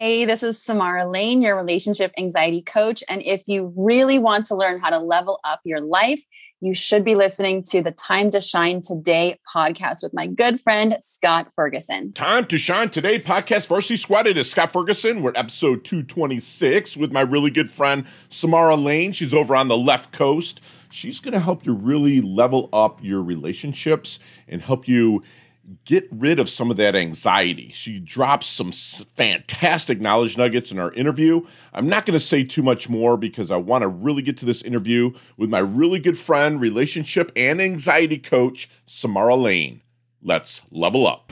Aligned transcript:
Hey, 0.00 0.26
this 0.26 0.44
is 0.44 0.62
Samara 0.62 1.10
Lane, 1.10 1.42
your 1.42 1.56
relationship 1.56 2.12
anxiety 2.16 2.62
coach. 2.62 3.02
And 3.08 3.20
if 3.20 3.48
you 3.48 3.72
really 3.76 4.20
want 4.20 4.46
to 4.46 4.54
learn 4.54 4.78
how 4.78 4.90
to 4.90 5.00
level 5.00 5.40
up 5.42 5.58
your 5.64 5.80
life, 5.80 6.22
you 6.60 6.72
should 6.72 7.04
be 7.04 7.16
listening 7.16 7.64
to 7.70 7.82
the 7.82 7.90
Time 7.90 8.30
to 8.30 8.40
Shine 8.40 8.80
Today 8.80 9.40
podcast 9.52 10.04
with 10.04 10.14
my 10.14 10.28
good 10.28 10.60
friend, 10.60 10.98
Scott 11.00 11.48
Ferguson. 11.56 12.12
Time 12.12 12.44
to 12.44 12.58
Shine 12.58 12.90
Today 12.90 13.18
podcast, 13.18 13.66
Varsity 13.66 13.96
Squad. 13.96 14.28
It 14.28 14.36
is 14.36 14.48
Scott 14.48 14.72
Ferguson. 14.72 15.20
We're 15.20 15.32
episode 15.34 15.84
226 15.84 16.96
with 16.96 17.10
my 17.10 17.22
really 17.22 17.50
good 17.50 17.68
friend, 17.68 18.04
Samara 18.30 18.76
Lane. 18.76 19.10
She's 19.10 19.34
over 19.34 19.56
on 19.56 19.66
the 19.66 19.76
left 19.76 20.12
coast. 20.12 20.60
She's 20.90 21.18
going 21.18 21.34
to 21.34 21.40
help 21.40 21.66
you 21.66 21.72
really 21.72 22.20
level 22.20 22.68
up 22.72 23.02
your 23.02 23.20
relationships 23.20 24.20
and 24.46 24.62
help 24.62 24.86
you 24.86 25.24
get 25.84 26.08
rid 26.10 26.38
of 26.38 26.48
some 26.48 26.70
of 26.70 26.76
that 26.76 26.96
anxiety. 26.96 27.70
She 27.72 27.98
drops 27.98 28.46
some 28.46 28.72
fantastic 28.72 30.00
knowledge 30.00 30.36
nuggets 30.36 30.72
in 30.72 30.78
our 30.78 30.92
interview. 30.92 31.42
I'm 31.72 31.88
not 31.88 32.06
going 32.06 32.18
to 32.18 32.24
say 32.24 32.44
too 32.44 32.62
much 32.62 32.88
more 32.88 33.16
because 33.16 33.50
I 33.50 33.56
want 33.56 33.82
to 33.82 33.88
really 33.88 34.22
get 34.22 34.36
to 34.38 34.46
this 34.46 34.62
interview 34.62 35.12
with 35.36 35.50
my 35.50 35.58
really 35.58 35.98
good 35.98 36.18
friend, 36.18 36.60
relationship 36.60 37.32
and 37.36 37.60
anxiety 37.60 38.18
coach, 38.18 38.70
Samara 38.86 39.36
Lane. 39.36 39.82
Let's 40.22 40.62
level 40.70 41.06
up. 41.06 41.30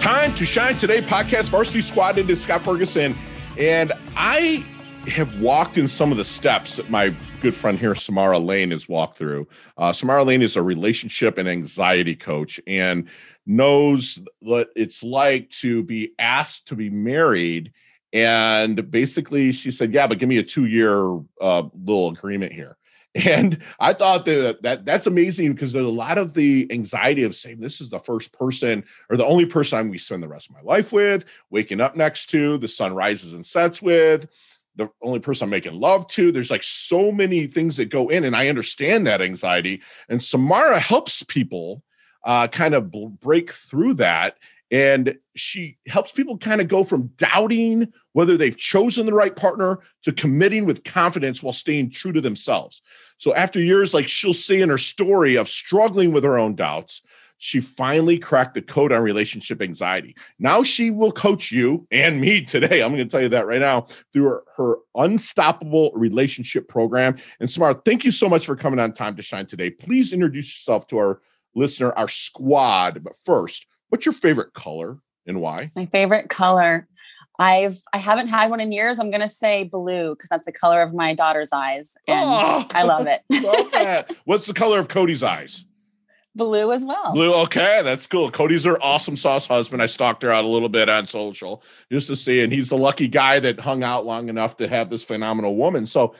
Time 0.00 0.34
to 0.34 0.46
shine 0.46 0.74
today 0.76 1.02
podcast 1.02 1.50
varsity 1.50 1.82
squad 1.82 2.16
into 2.16 2.34
Scott 2.34 2.64
Ferguson 2.64 3.14
and 3.58 3.92
I 4.16 4.64
have 5.08 5.40
walked 5.40 5.76
in 5.76 5.88
some 5.88 6.10
of 6.10 6.18
the 6.18 6.24
steps 6.24 6.76
that 6.76 6.88
my 6.90 7.14
good 7.40 7.54
friend 7.54 7.78
here, 7.78 7.94
Samara 7.94 8.38
Lane, 8.38 8.70
has 8.70 8.88
walked 8.88 9.16
through. 9.16 9.48
Uh, 9.76 9.92
Samara 9.92 10.24
Lane 10.24 10.42
is 10.42 10.56
a 10.56 10.62
relationship 10.62 11.38
and 11.38 11.48
anxiety 11.48 12.14
coach 12.14 12.60
and 12.66 13.08
knows 13.46 14.18
what 14.40 14.70
it's 14.76 15.02
like 15.02 15.48
to 15.50 15.82
be 15.82 16.12
asked 16.18 16.68
to 16.68 16.76
be 16.76 16.90
married. 16.90 17.72
And 18.12 18.90
basically, 18.90 19.52
she 19.52 19.70
said, 19.70 19.94
"Yeah, 19.94 20.06
but 20.06 20.18
give 20.18 20.28
me 20.28 20.38
a 20.38 20.42
two-year 20.42 21.20
uh, 21.40 21.62
little 21.74 22.10
agreement 22.10 22.52
here." 22.52 22.76
And 23.16 23.58
I 23.80 23.92
thought 23.92 24.24
that, 24.26 24.62
that 24.62 24.84
that's 24.84 25.08
amazing 25.08 25.52
because 25.52 25.72
there's 25.72 25.84
a 25.84 25.88
lot 25.88 26.16
of 26.16 26.32
the 26.32 26.68
anxiety 26.70 27.24
of 27.24 27.34
saying 27.34 27.58
this 27.58 27.80
is 27.80 27.88
the 27.88 27.98
first 27.98 28.32
person 28.32 28.84
or 29.10 29.16
the 29.16 29.26
only 29.26 29.46
person 29.46 29.80
I'm 29.80 29.86
going 29.86 29.98
to 29.98 30.04
spend 30.04 30.22
the 30.22 30.28
rest 30.28 30.48
of 30.48 30.54
my 30.54 30.62
life 30.62 30.92
with, 30.92 31.24
waking 31.50 31.80
up 31.80 31.96
next 31.96 32.26
to, 32.30 32.56
the 32.56 32.68
sun 32.68 32.94
rises 32.94 33.32
and 33.32 33.44
sets 33.44 33.82
with, 33.82 34.28
the 34.76 34.88
only 35.02 35.20
person 35.20 35.44
I'm 35.44 35.50
making 35.50 35.74
love 35.74 36.06
to. 36.08 36.32
There's 36.32 36.50
like 36.50 36.62
so 36.62 37.10
many 37.12 37.46
things 37.46 37.76
that 37.76 37.90
go 37.90 38.08
in, 38.08 38.24
and 38.24 38.36
I 38.36 38.48
understand 38.48 39.06
that 39.06 39.20
anxiety. 39.20 39.82
And 40.08 40.22
Samara 40.22 40.78
helps 40.78 41.22
people 41.24 41.82
uh, 42.24 42.48
kind 42.48 42.74
of 42.74 42.90
break 43.20 43.50
through 43.52 43.94
that. 43.94 44.36
And 44.72 45.18
she 45.34 45.78
helps 45.88 46.12
people 46.12 46.38
kind 46.38 46.60
of 46.60 46.68
go 46.68 46.84
from 46.84 47.08
doubting 47.16 47.92
whether 48.12 48.36
they've 48.36 48.56
chosen 48.56 49.06
the 49.06 49.14
right 49.14 49.34
partner 49.34 49.80
to 50.02 50.12
committing 50.12 50.64
with 50.64 50.84
confidence 50.84 51.42
while 51.42 51.52
staying 51.52 51.90
true 51.90 52.12
to 52.12 52.20
themselves. 52.20 52.80
So, 53.18 53.34
after 53.34 53.60
years, 53.60 53.92
like 53.92 54.08
she'll 54.08 54.32
say 54.32 54.60
in 54.60 54.68
her 54.68 54.78
story 54.78 55.34
of 55.34 55.48
struggling 55.48 56.12
with 56.12 56.22
her 56.22 56.38
own 56.38 56.54
doubts, 56.54 57.02
she 57.42 57.58
finally 57.58 58.18
cracked 58.18 58.52
the 58.52 58.60
code 58.60 58.92
on 58.92 59.00
relationship 59.02 59.62
anxiety. 59.62 60.14
Now 60.38 60.62
she 60.62 60.90
will 60.90 61.10
coach 61.10 61.50
you 61.50 61.86
and 61.90 62.20
me 62.20 62.44
today. 62.44 62.82
I'm 62.82 62.92
going 62.92 63.02
to 63.02 63.10
tell 63.10 63.22
you 63.22 63.30
that 63.30 63.46
right 63.46 63.60
now 63.60 63.86
through 64.12 64.24
her, 64.24 64.42
her 64.58 64.76
unstoppable 64.94 65.90
relationship 65.94 66.68
program. 66.68 67.16
And 67.40 67.50
Samara, 67.50 67.80
thank 67.82 68.04
you 68.04 68.10
so 68.10 68.28
much 68.28 68.44
for 68.44 68.56
coming 68.56 68.78
on 68.78 68.92
Time 68.92 69.16
to 69.16 69.22
Shine 69.22 69.46
today. 69.46 69.70
Please 69.70 70.12
introduce 70.12 70.54
yourself 70.54 70.86
to 70.88 70.98
our 70.98 71.22
listener, 71.54 71.92
our 71.92 72.08
squad. 72.08 73.02
But 73.02 73.14
first, 73.24 73.66
what's 73.88 74.04
your 74.04 74.12
favorite 74.12 74.52
color 74.52 74.98
and 75.26 75.40
why? 75.40 75.72
My 75.74 75.86
favorite 75.86 76.28
color. 76.28 76.88
I've 77.38 77.80
I 77.94 77.96
haven't 77.96 78.28
had 78.28 78.50
one 78.50 78.60
in 78.60 78.70
years. 78.70 79.00
I'm 79.00 79.10
gonna 79.10 79.26
say 79.26 79.62
blue 79.62 80.14
because 80.14 80.28
that's 80.28 80.44
the 80.44 80.52
color 80.52 80.82
of 80.82 80.92
my 80.92 81.14
daughter's 81.14 81.54
eyes, 81.54 81.96
and 82.06 82.28
oh, 82.28 82.66
I 82.74 82.82
love 82.82 83.06
it. 83.06 83.22
love. 83.42 84.16
What's 84.26 84.46
the 84.46 84.52
color 84.52 84.78
of 84.78 84.88
Cody's 84.88 85.22
eyes? 85.22 85.64
Blue 86.34 86.70
as 86.72 86.84
well. 86.84 87.12
Blue, 87.12 87.34
okay, 87.34 87.80
that's 87.82 88.06
cool. 88.06 88.30
Cody's 88.30 88.64
her 88.64 88.80
awesome 88.82 89.16
sauce 89.16 89.46
husband. 89.46 89.82
I 89.82 89.86
stalked 89.86 90.22
her 90.22 90.32
out 90.32 90.44
a 90.44 90.48
little 90.48 90.68
bit 90.68 90.88
on 90.88 91.06
social 91.06 91.62
just 91.90 92.06
to 92.06 92.16
see, 92.16 92.42
and 92.42 92.52
he's 92.52 92.68
the 92.68 92.78
lucky 92.78 93.08
guy 93.08 93.40
that 93.40 93.58
hung 93.58 93.82
out 93.82 94.06
long 94.06 94.28
enough 94.28 94.56
to 94.58 94.68
have 94.68 94.90
this 94.90 95.02
phenomenal 95.02 95.56
woman. 95.56 95.86
So, 95.86 96.14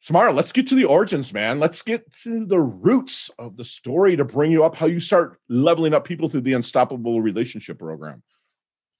Samara, 0.00 0.34
let's 0.34 0.52
get 0.52 0.66
to 0.66 0.74
the 0.74 0.84
origins, 0.84 1.32
man. 1.32 1.58
Let's 1.58 1.80
get 1.80 2.12
to 2.24 2.44
the 2.44 2.60
roots 2.60 3.30
of 3.38 3.56
the 3.56 3.64
story 3.64 4.16
to 4.16 4.24
bring 4.24 4.52
you 4.52 4.62
up, 4.64 4.76
how 4.76 4.84
you 4.84 5.00
start 5.00 5.40
leveling 5.48 5.94
up 5.94 6.04
people 6.04 6.28
through 6.28 6.42
the 6.42 6.52
Unstoppable 6.52 7.22
Relationship 7.22 7.78
Program. 7.78 8.22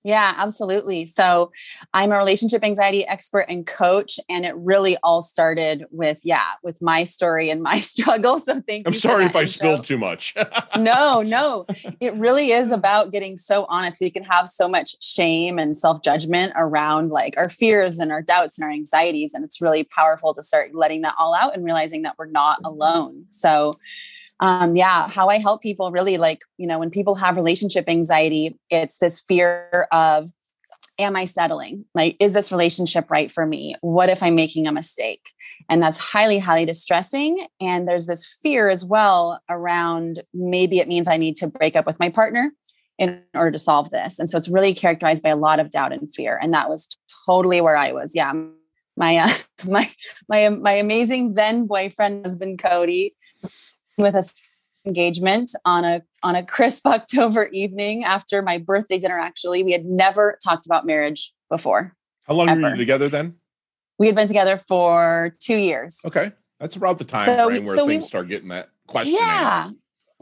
Yeah, 0.05 0.35
absolutely. 0.37 1.07
So 1.07 1.51
I'm 1.95 2.13
a 2.13 2.19
relationship 2.19 2.63
anxiety 2.63 3.07
expert 3.07 3.47
and 3.49 3.67
coach. 3.67 4.21
And 4.29 4.45
it 4.45 4.55
really 4.55 4.99
all 5.03 5.23
started 5.23 5.87
with, 5.91 6.21
yeah, 6.25 6.45
with 6.63 6.83
my 6.83 7.05
story 7.05 7.49
and 7.49 7.63
my 7.63 7.81
struggle. 7.81 8.39
So 8.39 8.61
thank 8.61 8.87
I'm 8.87 8.93
you. 8.93 8.99
I'm 8.99 9.01
sorry 9.01 9.25
if 9.25 9.35
I 9.35 9.47
spilled 9.47 9.85
too 9.85 9.97
much. 9.97 10.35
no, 10.77 11.23
no. 11.27 11.65
It 12.01 12.13
really 12.15 12.53
is 12.53 12.71
about 12.71 13.13
getting 13.13 13.39
so 13.39 13.65
honest. 13.71 13.99
We 14.03 14.11
can 14.11 14.25
have 14.25 14.47
so 14.47 14.69
much 14.69 15.03
shame 15.03 15.59
and 15.59 15.75
self 15.75 16.03
judgment 16.03 16.53
around 16.55 17.09
like 17.09 17.39
our 17.39 17.49
fears 17.49 17.99
and 17.99 18.13
our 18.13 18.21
doubts 18.21 18.59
and 18.59 18.65
our 18.67 18.71
anxieties. 18.71 19.33
And 19.33 19.43
it's 19.43 19.63
really 19.63 19.85
powerful 19.85 20.35
to 20.35 20.43
start 20.43 20.75
letting 20.75 21.01
that 21.01 21.15
all 21.19 21.35
out 21.35 21.57
and 21.57 21.65
realizing 21.65 22.03
that 22.03 22.17
we're 22.19 22.27
not 22.27 22.59
mm-hmm. 22.59 22.67
alone. 22.67 23.25
So, 23.31 23.79
um, 24.41 24.77
yeah, 24.77 25.09
how 25.09 25.29
I 25.29 25.39
help 25.39 25.63
people 25.63 25.91
really 25.91 26.19
like, 26.19 26.43
you 26.57 26.67
know, 26.67 26.79
when 26.79 26.91
people 26.91 27.15
have 27.17 27.37
relationship 27.37 27.85
anxiety, 27.89 28.59
it's 28.71 28.99
this 28.99 29.21
fear 29.21 29.87
of, 29.93 30.31
am 30.99 31.17
I 31.17 31.25
settling? 31.25 31.85
Like, 31.95 32.17
is 32.21 32.33
this 32.33 32.53
relationship 32.53 33.11
right 33.11 33.31
for 33.31 33.47
me? 33.47 33.75
What 33.81 34.09
if 34.09 34.23
I'm 34.23 34.35
making 34.35 34.67
a 34.67 34.73
mistake? 34.73 35.29
And 35.69 35.83
that's 35.83 35.99
highly, 35.99 36.39
highly 36.39 36.67
distressing. 36.67 37.47
And 37.61 37.89
there's 37.89 38.07
this 38.07 38.27
fear 38.27 38.69
as 38.69 38.85
well 38.85 39.41
around 39.49 40.23
maybe 40.33 40.79
it 40.79 40.89
means 40.89 41.09
I 41.09 41.17
need 41.17 41.37
to 41.37 41.47
break 41.47 41.77
up 41.77 41.87
with 41.87 41.99
my 41.99 42.11
partner 42.11 42.53
in 42.99 43.23
order 43.35 43.51
to 43.51 43.59
solve 43.59 43.91
this. 43.91 44.19
And 44.19 44.31
so 44.31 44.39
it's 44.39 44.49
really 44.49 44.73
characterized 44.73 45.23
by 45.23 45.31
a 45.31 45.37
lot 45.37 45.59
of 45.59 45.71
doubt 45.71 45.93
and 45.93 46.13
fear. 46.13 46.39
And 46.41 46.55
that 46.55 46.69
was 46.69 46.89
totally 47.27 47.61
where 47.61 47.77
I 47.77 47.93
was. 47.93 48.15
Yeah. 48.15 48.33
My, 48.97 49.17
uh, 49.17 49.29
my, 49.67 49.91
my, 50.29 50.49
my 50.49 50.73
amazing 50.73 51.35
then 51.35 51.67
boyfriend, 51.67 52.25
husband, 52.25 52.63
Cody, 52.63 53.15
with 53.99 54.15
us 54.15 54.35
engagement 54.87 55.51
on 55.65 55.85
a 55.85 56.03
on 56.23 56.37
a 56.37 56.45
crisp 56.45 56.87
October 56.87 57.49
evening 57.53 58.05
after 58.05 58.43
my 58.43 58.59
birthday 58.59 58.99
dinner. 58.99 59.19
Actually, 59.19 59.63
we 59.63 59.73
had 59.73 59.85
never 59.85 60.39
talked 60.45 60.67
about 60.67 60.87
marriage 60.87 61.33
before. 61.49 61.95
How 62.25 62.35
long 62.35 62.49
ever. 62.49 62.61
were 62.61 62.71
you 62.71 62.77
together 62.77 63.09
then? 63.09 63.37
We 63.99 64.07
had 64.07 64.17
been 64.17 64.27
together 64.27 64.59
for 64.59 65.33
two 65.41 65.57
years. 65.57 66.01
Okay, 66.05 66.33
that's 66.59 66.77
about 66.77 66.99
the 66.99 67.05
time 67.05 67.27
so, 67.27 67.47
frame 67.47 67.65
where 67.65 67.77
so 67.77 67.87
things 67.87 68.05
we, 68.05 68.07
start 68.09 68.29
getting 68.29 68.49
that 68.49 68.71
question. 68.87 69.15
Yeah, 69.15 69.71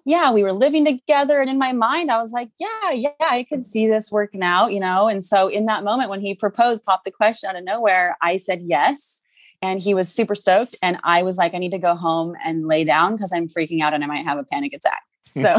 yeah, 0.05 0.33
we 0.33 0.43
were 0.43 0.53
living 0.53 0.85
together, 0.85 1.41
and 1.41 1.49
in 1.49 1.59
my 1.59 1.73
mind, 1.73 2.11
I 2.11 2.21
was 2.21 2.33
like, 2.33 2.51
yeah, 2.61 2.91
yeah, 2.93 3.11
I 3.21 3.45
could 3.45 3.65
see 3.65 3.87
this 3.87 4.13
working 4.13 4.43
out, 4.43 4.73
you 4.73 4.81
know. 4.81 5.09
And 5.09 5.25
so, 5.25 5.49
in 5.49 5.67
that 5.67 5.85
moment 5.85 6.11
when 6.11 6.21
he 6.21 6.35
proposed, 6.35 6.85
popped 6.85 7.05
the 7.05 7.11
question 7.11 7.49
out 7.49 7.57
of 7.57 7.65
nowhere, 7.65 8.17
I 8.21 8.37
said 8.37 8.61
yes 8.63 9.23
and 9.63 9.81
he 9.81 9.95
was 9.95 10.13
super 10.13 10.35
stoked 10.35 10.77
and 10.83 10.99
i 11.05 11.23
was 11.23 11.39
like 11.39 11.55
i 11.55 11.59
need 11.59 11.71
to 11.71 11.79
go 11.79 11.95
home 11.95 12.35
and 12.45 12.67
lay 12.67 12.85
down 12.85 13.17
because 13.17 13.33
i'm 13.33 13.49
freaking 13.49 13.81
out 13.81 13.95
and 13.95 14.05
i 14.05 14.07
might 14.07 14.25
have 14.25 14.39
a 14.39 14.45
panic 14.45 14.73
attack. 14.73 15.03
So 15.35 15.57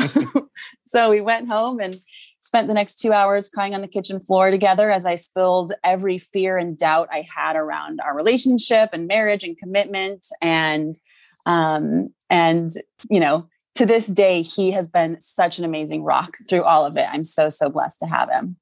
so 0.86 1.10
we 1.10 1.20
went 1.20 1.48
home 1.48 1.80
and 1.80 2.00
spent 2.42 2.68
the 2.68 2.76
next 2.76 3.00
two 3.00 3.12
hours 3.12 3.50
crying 3.50 3.74
on 3.74 3.82
the 3.82 3.88
kitchen 3.88 4.20
floor 4.20 4.52
together 4.52 4.92
as 4.92 5.04
i 5.04 5.16
spilled 5.16 5.74
every 5.84 6.20
fear 6.20 6.60
and 6.60 6.78
doubt 6.78 7.10
i 7.12 7.26
had 7.36 7.56
around 7.56 8.00
our 8.00 8.16
relationship 8.16 8.90
and 8.94 9.08
marriage 9.08 9.44
and 9.44 9.58
commitment. 9.58 10.28
And 10.44 11.00
um 11.48 12.10
and 12.30 12.70
you 13.10 13.20
know 13.20 13.48
to 13.74 13.88
this 13.88 14.06
day 14.06 14.44
he 14.44 14.70
has 14.70 14.88
been 14.88 15.20
such 15.20 15.58
an 15.58 15.66
amazing 15.66 16.04
rock 16.04 16.38
through 16.48 16.64
all 16.64 16.86
of 16.86 16.96
it. 16.96 17.08
I'm 17.12 17.24
so 17.24 17.50
so 17.50 17.68
blessed 17.72 18.00
to 18.02 18.06
have 18.06 18.30
him. 18.30 18.58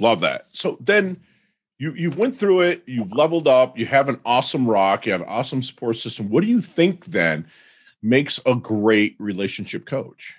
Love 0.00 0.18
that. 0.18 0.46
So 0.52 0.78
then 0.80 1.20
you 1.78 1.92
you've 1.92 2.18
went 2.18 2.38
through 2.38 2.60
it 2.60 2.82
you've 2.86 3.12
leveled 3.12 3.48
up 3.48 3.78
you 3.78 3.86
have 3.86 4.08
an 4.08 4.20
awesome 4.24 4.68
rock 4.68 5.06
you 5.06 5.12
have 5.12 5.20
an 5.20 5.28
awesome 5.28 5.62
support 5.62 5.96
system. 5.96 6.28
What 6.28 6.42
do 6.42 6.48
you 6.48 6.60
think 6.60 7.06
then 7.06 7.46
makes 8.02 8.40
a 8.46 8.54
great 8.54 9.16
relationship 9.18 9.86
coach? 9.86 10.34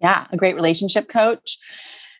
Yeah 0.00 0.26
a 0.30 0.36
great 0.36 0.54
relationship 0.54 1.08
coach. 1.08 1.58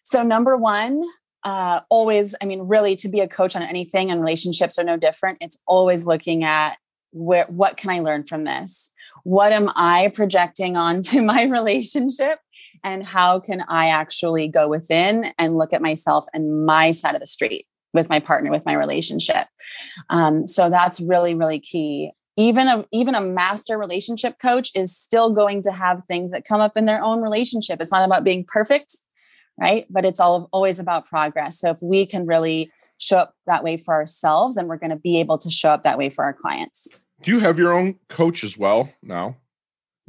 So 0.05 0.23
number 0.23 0.57
one 0.57 1.03
uh, 1.43 1.81
always 1.89 2.35
i 2.43 2.45
mean 2.45 2.61
really 2.63 2.95
to 2.95 3.09
be 3.09 3.21
a 3.21 3.29
coach 3.29 3.57
on 3.57 3.63
anything 3.63 4.11
and 4.11 4.21
relationships 4.21 4.79
are 4.79 4.85
no 4.85 4.97
different. 4.97 5.39
It's 5.41 5.59
always 5.67 6.05
looking 6.07 6.45
at 6.45 6.77
where 7.13 7.47
what 7.47 7.77
can 7.77 7.91
i 7.91 8.01
learn 8.01 8.25
from 8.25 8.45
this? 8.45 8.91
What 9.25 9.53
am 9.53 9.71
i 9.75 10.13
projecting 10.15 10.77
onto 10.77 11.21
my 11.33 11.45
relationship? 11.45 12.39
And 12.83 13.05
how 13.05 13.41
can 13.41 13.65
i 13.69 13.89
actually 13.89 14.49
go 14.49 14.69
within 14.69 15.33
and 15.39 15.59
look 15.59 15.73
at 15.73 15.83
myself 15.83 16.25
and 16.33 16.65
my 16.65 16.93
side 16.93 17.15
of 17.15 17.21
the 17.21 17.27
street 17.27 17.67
with 17.93 18.09
my 18.09 18.21
partner, 18.21 18.51
with 18.51 18.65
my 18.65 18.75
relationship. 18.75 19.47
Um, 20.09 20.47
so 20.47 20.71
that's 20.71 21.01
really, 21.01 21.35
really 21.35 21.61
key. 21.61 22.13
even 22.37 22.69
a 22.69 22.85
even 22.93 23.15
a 23.15 23.21
master 23.21 23.77
relationship 23.79 24.39
coach 24.41 24.71
is 24.75 24.97
still 24.97 25.33
going 25.35 25.63
to 25.63 25.73
have 25.73 26.05
things 26.07 26.31
that 26.33 26.45
come 26.45 26.61
up 26.61 26.77
in 26.77 26.85
their 26.85 27.03
own 27.03 27.21
relationship. 27.21 27.81
It's 27.81 27.93
not 27.93 28.05
about 28.05 28.25
being 28.25 28.45
perfect 28.45 28.97
right? 29.61 29.87
But 29.91 30.05
it's 30.05 30.19
all 30.19 30.49
always 30.53 30.81
about 30.81 31.07
progress. 31.07 31.61
So 31.61 31.71
if 31.71 31.79
we 31.83 32.07
can 32.07 32.27
really 32.27 32.73
show 32.99 33.19
up 33.19 33.35
that 33.47 33.63
way 33.63 33.77
for 33.77 33.95
ourselves 33.95 34.57
and 34.57 34.69
we're 34.69 34.77
going 34.77 34.91
to 34.91 34.97
be 34.97 35.21
able 35.21 35.39
to 35.39 35.51
show 35.51 35.71
up 35.71 35.85
that 35.85 35.99
way 35.99 36.11
for 36.11 36.25
our 36.25 36.33
clients. 36.33 36.89
Do 37.23 37.31
you 37.31 37.41
have 37.41 37.59
your 37.59 37.73
own 37.73 37.97
coach 38.09 38.43
as 38.45 38.59
well 38.59 38.93
now 39.03 39.37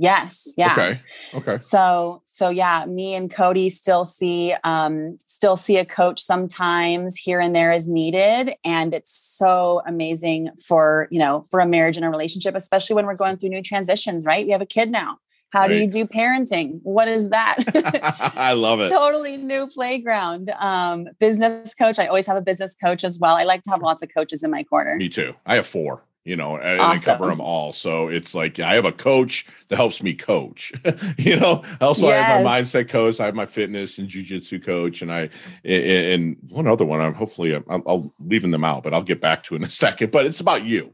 Yes. 0.01 0.51
Yeah. 0.57 0.71
Okay. 0.71 1.01
Okay. 1.35 1.59
So 1.59 2.23
so 2.25 2.49
yeah, 2.49 2.85
me 2.87 3.13
and 3.13 3.29
Cody 3.31 3.69
still 3.69 4.03
see 4.03 4.55
um 4.63 5.15
still 5.27 5.55
see 5.55 5.77
a 5.77 5.85
coach 5.85 6.19
sometimes 6.19 7.15
here 7.15 7.39
and 7.39 7.55
there 7.55 7.71
as 7.71 7.87
needed. 7.87 8.55
And 8.65 8.95
it's 8.95 9.11
so 9.11 9.83
amazing 9.85 10.49
for, 10.65 11.07
you 11.11 11.19
know, 11.19 11.45
for 11.51 11.59
a 11.59 11.67
marriage 11.67 11.97
and 11.97 12.05
a 12.05 12.09
relationship, 12.09 12.55
especially 12.55 12.95
when 12.95 13.05
we're 13.05 13.15
going 13.15 13.37
through 13.37 13.49
new 13.49 13.61
transitions, 13.61 14.25
right? 14.25 14.43
We 14.43 14.51
have 14.53 14.61
a 14.61 14.65
kid 14.65 14.89
now. 14.89 15.19
How 15.51 15.61
right. 15.61 15.67
do 15.67 15.75
you 15.75 15.87
do 15.87 16.07
parenting? 16.07 16.79
What 16.81 17.07
is 17.07 17.29
that? 17.29 17.57
I 18.35 18.53
love 18.53 18.79
it. 18.79 18.89
totally 18.89 19.37
new 19.37 19.67
playground. 19.67 20.49
Um, 20.59 21.09
business 21.19 21.75
coach. 21.75 21.99
I 21.99 22.07
always 22.07 22.25
have 22.25 22.37
a 22.37 22.41
business 22.41 22.73
coach 22.73 23.03
as 23.03 23.19
well. 23.19 23.35
I 23.35 23.43
like 23.43 23.61
to 23.63 23.69
have 23.69 23.81
lots 23.81 24.01
of 24.01 24.09
coaches 24.11 24.43
in 24.43 24.49
my 24.49 24.63
corner. 24.63 24.95
Me 24.95 25.09
too. 25.09 25.35
I 25.45 25.55
have 25.55 25.67
four 25.67 26.01
you 26.23 26.35
know, 26.35 26.57
and 26.57 26.79
awesome. 26.79 27.09
I 27.09 27.13
cover 27.13 27.27
them 27.27 27.41
all. 27.41 27.73
So 27.73 28.07
it's 28.07 28.35
like 28.35 28.59
I 28.59 28.75
have 28.75 28.85
a 28.85 28.91
coach 28.91 29.45
that 29.69 29.77
helps 29.77 30.03
me 30.03 30.13
coach. 30.13 30.71
you 31.17 31.39
know, 31.39 31.63
also 31.79 32.07
yes. 32.07 32.19
I 32.19 32.23
have 32.23 32.45
my 32.45 32.61
mindset 32.61 32.89
coach, 32.89 33.19
I 33.19 33.25
have 33.25 33.35
my 33.35 33.47
fitness 33.47 33.97
and 33.97 34.07
jujitsu 34.07 34.63
coach, 34.63 35.01
and 35.01 35.11
I 35.11 35.29
and 35.63 36.37
one 36.49 36.67
other 36.67 36.85
one. 36.85 37.01
I'm 37.01 37.15
hopefully 37.15 37.55
I'm, 37.55 37.83
I'll 37.87 38.13
leaving 38.19 38.51
them 38.51 38.63
out, 38.63 38.83
but 38.83 38.93
I'll 38.93 39.01
get 39.01 39.19
back 39.19 39.43
to 39.45 39.55
in 39.55 39.63
a 39.63 39.69
second. 39.71 40.11
But 40.11 40.25
it's 40.25 40.39
about 40.39 40.63
you. 40.63 40.93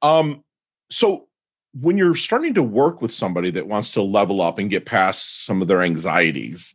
Um, 0.00 0.42
so 0.90 1.28
when 1.74 1.96
you're 1.96 2.14
starting 2.14 2.54
to 2.54 2.62
work 2.62 3.00
with 3.00 3.12
somebody 3.12 3.50
that 3.50 3.66
wants 3.66 3.92
to 3.92 4.02
level 4.02 4.40
up 4.40 4.58
and 4.58 4.70
get 4.70 4.84
past 4.84 5.44
some 5.44 5.62
of 5.62 5.68
their 5.68 5.82
anxieties 5.82 6.74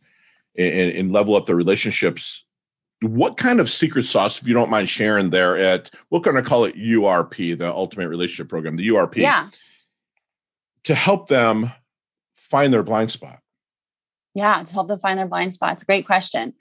and, 0.56 0.92
and 0.92 1.12
level 1.12 1.36
up 1.36 1.46
their 1.46 1.56
relationships 1.56 2.44
what 3.00 3.36
kind 3.36 3.60
of 3.60 3.70
secret 3.70 4.04
sauce, 4.04 4.40
if 4.40 4.48
you 4.48 4.54
don't 4.54 4.70
mind 4.70 4.88
sharing 4.88 5.30
there 5.30 5.56
at 5.56 5.90
we're 6.10 6.20
going 6.20 6.36
to 6.36 6.42
call 6.42 6.64
it 6.64 6.76
URP, 6.76 7.58
the 7.58 7.72
Ultimate 7.72 8.08
Relationship 8.08 8.48
Program, 8.48 8.76
the 8.76 8.88
URP, 8.88 9.16
yeah, 9.16 9.50
to 10.84 10.94
help 10.94 11.28
them 11.28 11.70
find 12.36 12.72
their 12.72 12.82
blind 12.82 13.10
spot. 13.10 13.40
Yeah, 14.34 14.62
to 14.62 14.72
help 14.72 14.88
them 14.88 14.98
find 14.98 15.18
their 15.18 15.28
blind 15.28 15.52
spots. 15.52 15.84
Great 15.84 16.06
question. 16.06 16.54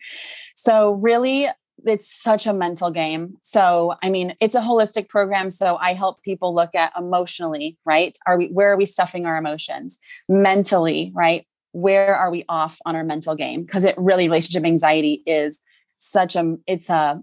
So 0.55 0.93
really, 0.93 1.47
it's 1.85 2.11
such 2.11 2.47
a 2.47 2.53
mental 2.53 2.91
game. 2.91 3.37
So 3.43 3.95
I 4.03 4.09
mean, 4.09 4.35
it's 4.39 4.55
a 4.55 4.61
holistic 4.61 5.09
program. 5.09 5.49
So 5.49 5.77
I 5.77 5.93
help 5.93 6.21
people 6.21 6.53
look 6.53 6.75
at 6.75 6.93
emotionally, 6.97 7.77
right? 7.85 8.17
Are 8.27 8.37
we 8.37 8.47
where 8.47 8.71
are 8.71 8.77
we 8.77 8.85
stuffing 8.85 9.25
our 9.25 9.37
emotions? 9.37 9.97
Mentally, 10.29 11.11
right? 11.15 11.47
Where 11.71 12.15
are 12.15 12.31
we 12.31 12.45
off 12.47 12.79
on 12.85 12.95
our 12.95 13.03
mental 13.03 13.35
game? 13.35 13.63
Because 13.63 13.85
it 13.85 13.95
really 13.97 14.27
relationship 14.27 14.65
anxiety 14.65 15.23
is 15.25 15.61
such 15.99 16.35
a 16.35 16.57
it's 16.67 16.89
a 16.89 17.21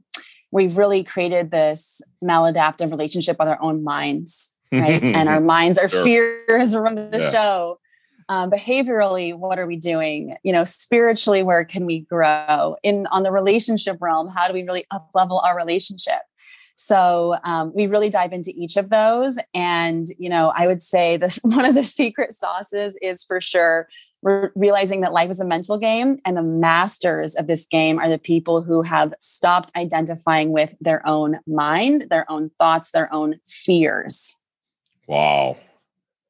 we've 0.51 0.77
really 0.77 1.03
created 1.03 1.51
this 1.51 2.01
maladaptive 2.23 2.91
relationship 2.91 3.37
with 3.39 3.49
our 3.49 3.61
own 3.61 3.83
minds 3.85 4.55
right? 4.73 5.03
And 5.15 5.29
our 5.29 5.41
minds 5.41 5.79
our 5.79 5.89
sure. 5.89 6.05
fears 6.05 6.75
run 6.75 7.11
the 7.11 7.21
yeah. 7.21 7.31
show. 7.31 7.79
Um, 8.29 8.51
behaviorally 8.51 9.37
what 9.37 9.59
are 9.59 9.67
we 9.67 9.77
doing? 9.77 10.37
You 10.43 10.53
know 10.53 10.65
spiritually 10.65 11.43
where 11.43 11.65
can 11.65 11.87
we 11.87 12.01
grow? 12.01 12.77
In 12.83 13.07
on 13.09 13.23
the 13.23 13.31
relationship 13.31 13.99
realm 14.01 14.29
how 14.29 14.49
do 14.49 14.55
we 14.55 14.63
really 14.63 14.85
up 14.91 15.11
level 15.15 15.41
our 15.41 15.57
relationship 15.57 16.23
so 16.77 17.37
um, 17.45 17.73
we 17.75 17.87
really 17.87 18.11
dive 18.11 18.33
into 18.33 18.53
each 18.57 18.77
of 18.77 18.91
those 18.91 19.39
and 19.55 20.09
you 20.19 20.29
know 20.29 20.53
i 20.57 20.67
would 20.67 20.83
say 20.83 21.17
this 21.17 21.39
one 21.43 21.65
of 21.65 21.75
the 21.75 21.85
secret 21.85 22.35
sauces 22.35 22.97
is 23.03 23.23
for 23.25 23.41
sure 23.41 23.89
we're 24.25 24.51
realizing 24.55 25.03
that 25.03 25.13
life 25.13 25.29
is 25.29 25.39
a 25.39 25.45
mental 25.45 25.77
game 25.77 26.19
and 26.25 26.35
the 26.35 26.43
masters 26.43 27.35
of 27.35 27.47
this 27.47 27.67
game 27.67 27.99
are 27.99 28.09
the 28.09 28.19
people 28.19 28.63
who 28.63 28.81
have 28.81 29.13
stopped 29.21 29.71
identifying 29.77 30.51
with 30.51 30.75
their 30.81 31.07
own 31.07 31.39
mind 31.47 32.07
their 32.09 32.29
own 32.31 32.51
thoughts 32.59 32.91
their 32.91 33.13
own 33.13 33.39
fears. 33.47 34.37
Wow. 35.07 35.59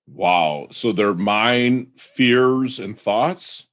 Wow. 0.09 0.69
So 0.73 0.91
their 0.91 1.15
mind 1.15 1.93
fears 1.97 2.81
and 2.81 2.99
thoughts? 2.99 3.67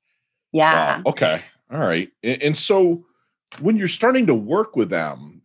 Yeah. 0.51 0.97
Wow. 0.97 1.03
okay. 1.07 1.41
All 1.71 1.79
right. 1.79 2.11
And, 2.21 2.41
and 2.43 2.57
so 2.57 3.03
when 3.59 3.75
you're 3.75 3.87
starting 3.87 4.27
to 4.27 4.35
work 4.35 4.75
with 4.75 4.89
them 4.89 5.40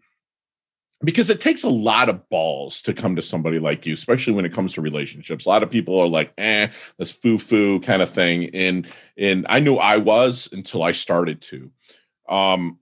because 1.04 1.28
it 1.28 1.40
takes 1.40 1.62
a 1.62 1.68
lot 1.68 2.08
of 2.08 2.28
balls 2.28 2.80
to 2.82 2.94
come 2.94 3.16
to 3.16 3.22
somebody 3.22 3.58
like 3.58 3.84
you, 3.84 3.92
especially 3.92 4.32
when 4.32 4.44
it 4.44 4.52
comes 4.52 4.72
to 4.74 4.80
relationships. 4.80 5.44
A 5.44 5.48
lot 5.48 5.62
of 5.62 5.70
people 5.70 5.98
are 5.98 6.08
like, 6.08 6.32
eh, 6.38 6.68
this 6.98 7.12
foo-foo 7.12 7.80
kind 7.80 8.02
of 8.02 8.10
thing. 8.10 8.50
And 8.54 8.86
and 9.18 9.46
I 9.48 9.60
knew 9.60 9.76
I 9.76 9.98
was 9.98 10.48
until 10.52 10.82
I 10.82 10.92
started 10.92 11.42
to. 11.42 11.70
Um, 12.28 12.78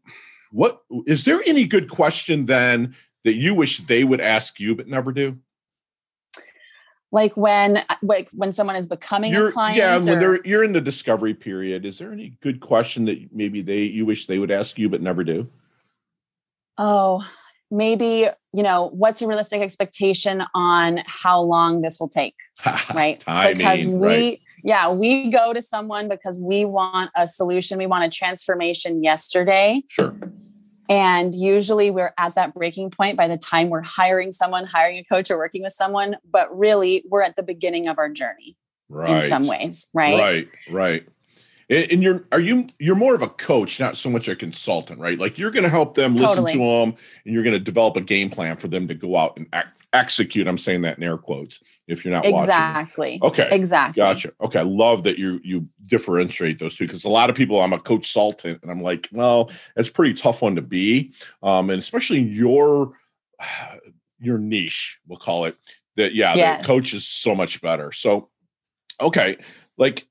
what 0.53 0.83
is 1.07 1.25
there 1.25 1.43
any 1.45 1.67
good 1.67 1.91
question 1.91 2.45
then 2.45 2.95
that 3.25 3.35
you 3.35 3.55
wish 3.55 3.79
they 3.79 4.05
would 4.05 4.21
ask 4.21 4.61
you 4.61 4.77
but 4.77 4.87
never 4.87 5.13
do? 5.13 5.39
Like 7.11 7.37
when 7.37 7.85
like 8.03 8.29
when 8.33 8.53
someone 8.53 8.77
is 8.77 8.87
becoming 8.87 9.33
you're, 9.33 9.49
a 9.49 9.53
client? 9.53 9.77
Yeah, 9.77 9.97
or? 9.97 10.01
when 10.01 10.19
they're 10.19 10.45
you're 10.45 10.65
in 10.65 10.73
the 10.73 10.81
discovery 10.81 11.35
period. 11.35 11.85
Is 11.85 11.99
there 11.99 12.13
any 12.13 12.37
good 12.41 12.61
question 12.61 13.05
that 13.07 13.33
maybe 13.33 13.63
they 13.63 13.83
you 13.83 14.07
wish 14.07 14.27
they 14.27 14.39
would 14.39 14.51
ask 14.51 14.79
you 14.79 14.89
but 14.89 15.01
never 15.01 15.25
do? 15.25 15.49
Oh, 16.79 17.25
maybe 17.71 18.29
you 18.53 18.63
know 18.63 18.91
what's 18.93 19.23
a 19.23 19.27
realistic 19.27 19.61
expectation 19.61 20.43
on 20.55 21.01
how 21.07 21.41
long 21.41 21.83
this 21.83 21.99
will 21.99 22.09
take 22.09 22.37
right? 22.95 23.21
Timing, 23.21 23.57
because 23.57 23.87
we 23.87 24.07
right. 24.07 24.41
yeah 24.63 24.91
we 24.91 25.31
go 25.31 25.53
to 25.53 25.63
someone 25.63 26.09
because 26.09 26.39
we 26.39 26.65
want 26.65 27.11
a 27.17 27.27
solution. 27.27 27.79
We 27.79 27.87
want 27.87 28.05
a 28.05 28.17
transformation 28.17 29.03
yesterday. 29.03 29.83
Sure. 29.89 30.15
And 30.87 31.35
usually 31.35 31.91
we're 31.91 32.13
at 32.19 32.35
that 32.35 32.53
breaking 32.53 32.91
point 32.91 33.17
by 33.17 33.27
the 33.27 33.39
time 33.39 33.71
we're 33.71 33.81
hiring 33.81 34.33
someone 34.33 34.67
hiring 34.67 34.99
a 34.99 35.05
coach 35.05 35.31
or 35.31 35.39
working 35.39 35.63
with 35.63 35.73
someone 35.73 36.17
but 36.31 36.57
really 36.57 37.05
we're 37.09 37.23
at 37.23 37.37
the 37.37 37.43
beginning 37.43 37.89
of 37.89 37.99
our 37.99 38.11
journey 38.11 38.57
right 38.89 39.25
in 39.25 39.29
some 39.31 39.47
ways 39.47 39.89
right? 39.95 40.19
Right 40.19 40.49
right 40.71 41.09
and 41.71 42.03
you're 42.03 42.25
are 42.33 42.41
you 42.41 42.67
you're 42.79 42.97
more 42.97 43.15
of 43.15 43.23
a 43.23 43.29
coach 43.29 43.81
not 43.81 43.97
so 43.97 44.11
much 44.11 44.29
a 44.29 44.37
consultant 44.37 45.01
right? 45.01 45.19
Like 45.19 45.39
you're 45.39 45.51
going 45.51 45.65
to 45.65 45.71
help 45.71 45.95
them 45.95 46.15
listen 46.15 46.45
to 46.47 46.59
them 46.59 46.95
and 47.25 47.35
you're 47.35 47.43
going 47.43 47.59
to 47.59 47.65
develop 47.65 47.97
a 47.97 48.01
game 48.01 48.31
plan 48.31 48.57
for 48.57 48.69
them 48.69 48.89
to 48.89 48.95
go 48.95 49.17
out 49.17 49.37
and 49.37 49.47
act, 49.53 49.85
execute 49.95 50.49
i'm 50.49 50.59
saying 50.59 50.81
that 50.81 50.99
in 50.99 51.05
air 51.05 51.17
quotes 51.17 51.61
if 51.87 52.05
you're 52.05 52.13
not 52.13 52.25
watching. 52.25 52.39
Exactly. 52.41 53.19
Watching. 53.23 53.45
okay. 53.45 53.57
Exactly. 53.57 54.01
Gotcha. 54.01 54.33
Okay 54.41 54.59
i 54.59 54.63
love 54.63 55.05
that 55.05 55.19
you 55.19 55.41
you 55.45 55.69
differentiate 55.87 56.59
those 56.59 56.77
two 56.77 56.87
because 56.87 57.05
a 57.05 57.09
lot 57.09 57.31
of 57.31 57.37
people 57.37 57.61
i'm 57.61 57.73
a 57.73 57.79
coach 57.79 58.03
consultant 58.03 58.59
and 58.63 58.71
i'm 58.71 58.83
like 58.83 59.09
well 59.13 59.51
that's 59.77 59.89
pretty 59.89 60.15
tough 60.15 60.43
one 60.43 60.57
to 60.57 60.63
be. 60.63 61.13
Um 61.43 61.71
and 61.71 61.79
especially 61.79 62.21
your 62.21 62.99
your 64.19 64.39
niche 64.39 64.99
we'll 65.07 65.19
call 65.19 65.45
it 65.45 65.57
that 65.97 66.15
yeah 66.15 66.35
yes. 66.35 66.61
the 66.61 66.67
coach 66.67 66.93
is 66.93 67.07
so 67.07 67.35
much 67.35 67.63
better. 67.63 67.93
So 67.93 68.31
okay 69.01 69.37
like 69.79 70.07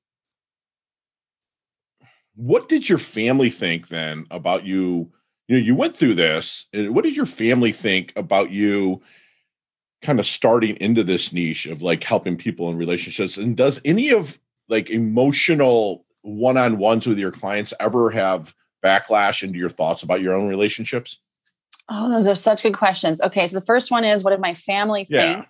what 2.35 2.69
did 2.69 2.87
your 2.89 2.97
family 2.97 3.49
think 3.49 3.89
then 3.89 4.25
about 4.31 4.65
you? 4.65 5.11
You 5.47 5.57
know, 5.57 5.63
you 5.65 5.75
went 5.75 5.97
through 5.97 6.15
this. 6.15 6.65
What 6.73 7.03
did 7.03 7.15
your 7.15 7.25
family 7.25 7.71
think 7.71 8.13
about 8.15 8.51
you 8.51 9.01
kind 10.01 10.19
of 10.19 10.25
starting 10.25 10.75
into 10.77 11.03
this 11.03 11.31
niche 11.33 11.65
of 11.65 11.81
like 11.81 12.03
helping 12.03 12.37
people 12.37 12.69
in 12.69 12.77
relationships? 12.77 13.37
And 13.37 13.55
does 13.55 13.79
any 13.85 14.09
of 14.09 14.39
like 14.69 14.89
emotional 14.89 16.05
one-on-ones 16.21 17.05
with 17.05 17.19
your 17.19 17.31
clients 17.31 17.73
ever 17.79 18.09
have 18.11 18.55
backlash 18.83 19.43
into 19.43 19.59
your 19.59 19.69
thoughts 19.69 20.03
about 20.03 20.21
your 20.21 20.33
own 20.33 20.47
relationships? 20.47 21.19
Oh, 21.89 22.09
those 22.09 22.27
are 22.27 22.35
such 22.35 22.63
good 22.63 22.77
questions. 22.77 23.21
Okay, 23.21 23.45
so 23.47 23.59
the 23.59 23.65
first 23.65 23.91
one 23.91 24.05
is 24.05 24.23
what 24.23 24.31
did 24.31 24.39
my 24.39 24.53
family 24.53 25.05
yeah. 25.09 25.35
think? 25.35 25.47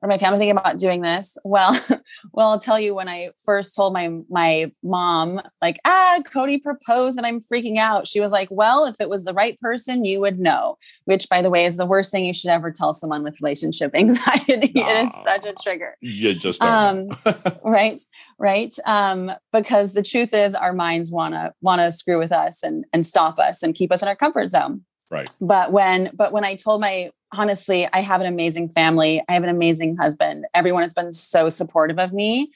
Or 0.00 0.08
my 0.08 0.18
family 0.18 0.38
thinking 0.38 0.56
about 0.56 0.78
doing 0.78 1.00
this? 1.00 1.36
Well, 1.44 1.78
well, 2.32 2.50
I'll 2.50 2.58
tell 2.58 2.78
you 2.78 2.94
when 2.94 3.08
I 3.08 3.30
first 3.44 3.74
told 3.74 3.92
my 3.92 4.10
my 4.28 4.72
mom, 4.82 5.40
like, 5.60 5.78
ah, 5.84 6.20
Cody 6.32 6.58
proposed 6.58 7.18
and 7.18 7.26
I'm 7.26 7.40
freaking 7.40 7.78
out. 7.78 8.06
She 8.06 8.20
was 8.20 8.32
like, 8.32 8.48
Well, 8.50 8.84
if 8.84 9.00
it 9.00 9.08
was 9.08 9.24
the 9.24 9.34
right 9.34 9.58
person, 9.60 10.04
you 10.04 10.20
would 10.20 10.38
know. 10.38 10.78
Which, 11.04 11.28
by 11.28 11.42
the 11.42 11.50
way, 11.50 11.64
is 11.64 11.76
the 11.76 11.86
worst 11.86 12.12
thing 12.12 12.24
you 12.24 12.34
should 12.34 12.50
ever 12.50 12.70
tell 12.70 12.92
someone 12.92 13.22
with 13.22 13.40
relationship 13.40 13.92
anxiety. 13.94 14.72
it 14.74 15.04
is 15.04 15.12
such 15.24 15.46
a 15.46 15.54
trigger. 15.54 15.96
You 16.00 16.34
just 16.34 16.62
um, 16.62 17.08
right, 17.64 18.02
right. 18.38 18.74
Um, 18.86 19.32
because 19.52 19.92
the 19.92 20.02
truth 20.02 20.32
is 20.32 20.54
our 20.54 20.72
minds 20.72 21.10
wanna 21.10 21.52
wanna 21.60 21.90
screw 21.90 22.18
with 22.18 22.32
us 22.32 22.62
and 22.62 22.84
and 22.92 23.04
stop 23.04 23.38
us 23.38 23.62
and 23.62 23.74
keep 23.74 23.92
us 23.92 24.02
in 24.02 24.08
our 24.08 24.16
comfort 24.16 24.46
zone. 24.46 24.84
Right. 25.10 25.28
But 25.40 25.72
when 25.72 26.10
but 26.14 26.32
when 26.32 26.44
I 26.44 26.54
told 26.54 26.80
my 26.80 27.10
honestly, 27.32 27.88
I 27.92 28.00
have 28.00 28.20
an 28.20 28.26
amazing 28.26 28.70
family. 28.70 29.22
I 29.28 29.34
have 29.34 29.42
an 29.42 29.48
amazing 29.48 29.96
husband. 29.96 30.46
Everyone 30.54 30.82
has 30.82 30.94
been 30.94 31.12
so 31.12 31.48
supportive 31.48 31.98
of 31.98 32.12
me. 32.12 32.50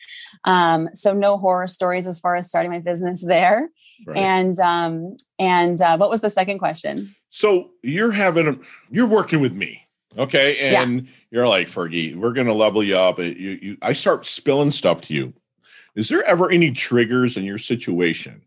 Um, 0.44 0.88
so 0.94 1.12
no 1.12 1.36
horror 1.36 1.66
stories 1.66 2.06
as 2.06 2.18
far 2.20 2.36
as 2.36 2.48
starting 2.48 2.70
my 2.70 2.78
business 2.78 3.24
there. 3.26 3.70
Right. 4.06 4.18
And 4.18 4.58
um, 4.58 5.16
and 5.38 5.80
uh, 5.80 5.96
what 5.96 6.10
was 6.10 6.22
the 6.22 6.30
second 6.30 6.58
question? 6.58 7.14
So 7.30 7.70
you're 7.82 8.10
having 8.10 8.48
a, 8.48 8.58
you're 8.90 9.06
working 9.06 9.40
with 9.40 9.52
me. 9.52 9.86
Okay. 10.18 10.58
And 10.58 11.02
yeah. 11.02 11.10
you're 11.30 11.48
like, 11.48 11.68
Fergie, 11.68 12.14
we're 12.16 12.32
going 12.32 12.46
to 12.46 12.52
level 12.52 12.82
you 12.82 12.96
up. 12.96 13.18
You, 13.18 13.24
you, 13.24 13.76
I 13.80 13.92
start 13.92 14.26
spilling 14.26 14.70
stuff 14.70 15.00
to 15.02 15.14
you. 15.14 15.32
Is 15.94 16.08
there 16.08 16.22
ever 16.24 16.50
any 16.50 16.70
triggers 16.70 17.36
in 17.36 17.44
your 17.44 17.58
situation 17.58 18.42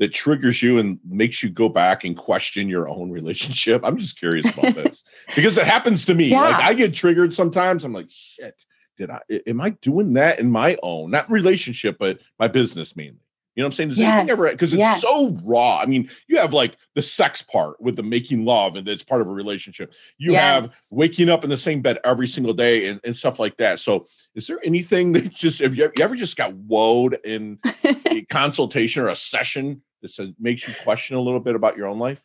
that 0.00 0.12
triggers 0.12 0.62
you 0.62 0.78
and 0.78 0.98
makes 1.06 1.42
you 1.42 1.50
go 1.50 1.68
back 1.68 2.04
and 2.04 2.16
question 2.16 2.68
your 2.68 2.88
own 2.88 3.10
relationship? 3.10 3.82
I'm 3.84 3.98
just 3.98 4.18
curious 4.18 4.52
about 4.52 4.74
this 4.74 5.04
because 5.36 5.56
it 5.56 5.66
happens 5.66 6.04
to 6.06 6.14
me. 6.14 6.28
Yeah. 6.28 6.40
Like 6.40 6.56
I 6.56 6.74
get 6.74 6.92
triggered 6.92 7.32
sometimes. 7.32 7.84
I'm 7.84 7.92
like, 7.92 8.10
shit, 8.10 8.56
did 8.98 9.10
I, 9.10 9.20
am 9.46 9.60
I 9.60 9.70
doing 9.70 10.14
that 10.14 10.40
in 10.40 10.50
my 10.50 10.76
own, 10.82 11.10
not 11.12 11.30
relationship, 11.30 11.96
but 11.98 12.18
my 12.38 12.48
business 12.48 12.96
mainly? 12.96 13.20
You 13.56 13.62
know 13.62 13.66
what 13.66 13.72
I'm 13.72 13.76
saying? 13.76 13.88
Does 13.90 13.98
yes. 13.98 14.30
ever 14.30 14.50
because 14.50 14.72
it's 14.72 14.78
yes. 14.78 15.02
so 15.02 15.36
raw. 15.42 15.78
I 15.78 15.86
mean, 15.86 16.08
you 16.28 16.38
have 16.38 16.54
like 16.54 16.76
the 16.94 17.02
sex 17.02 17.42
part 17.42 17.80
with 17.80 17.96
the 17.96 18.02
making 18.02 18.44
love, 18.44 18.76
and 18.76 18.88
it's 18.88 19.02
part 19.02 19.20
of 19.20 19.26
a 19.26 19.32
relationship. 19.32 19.92
You 20.18 20.32
yes. 20.32 20.40
have 20.40 20.96
waking 20.96 21.28
up 21.28 21.42
in 21.42 21.50
the 21.50 21.56
same 21.56 21.82
bed 21.82 21.98
every 22.04 22.28
single 22.28 22.54
day 22.54 22.86
and, 22.86 23.00
and 23.02 23.16
stuff 23.16 23.40
like 23.40 23.56
that. 23.56 23.80
So, 23.80 24.06
is 24.36 24.46
there 24.46 24.60
anything 24.62 25.12
that 25.12 25.30
just 25.30 25.60
have 25.60 25.74
you, 25.74 25.90
you 25.96 26.04
ever 26.04 26.14
just 26.14 26.36
got 26.36 26.52
woed 26.52 27.18
in 27.24 27.58
a 28.06 28.22
consultation 28.30 29.02
or 29.02 29.08
a 29.08 29.16
session 29.16 29.82
that 30.02 30.10
says, 30.10 30.30
makes 30.38 30.66
you 30.68 30.74
question 30.84 31.16
a 31.16 31.20
little 31.20 31.40
bit 31.40 31.56
about 31.56 31.76
your 31.76 31.88
own 31.88 31.98
life? 31.98 32.24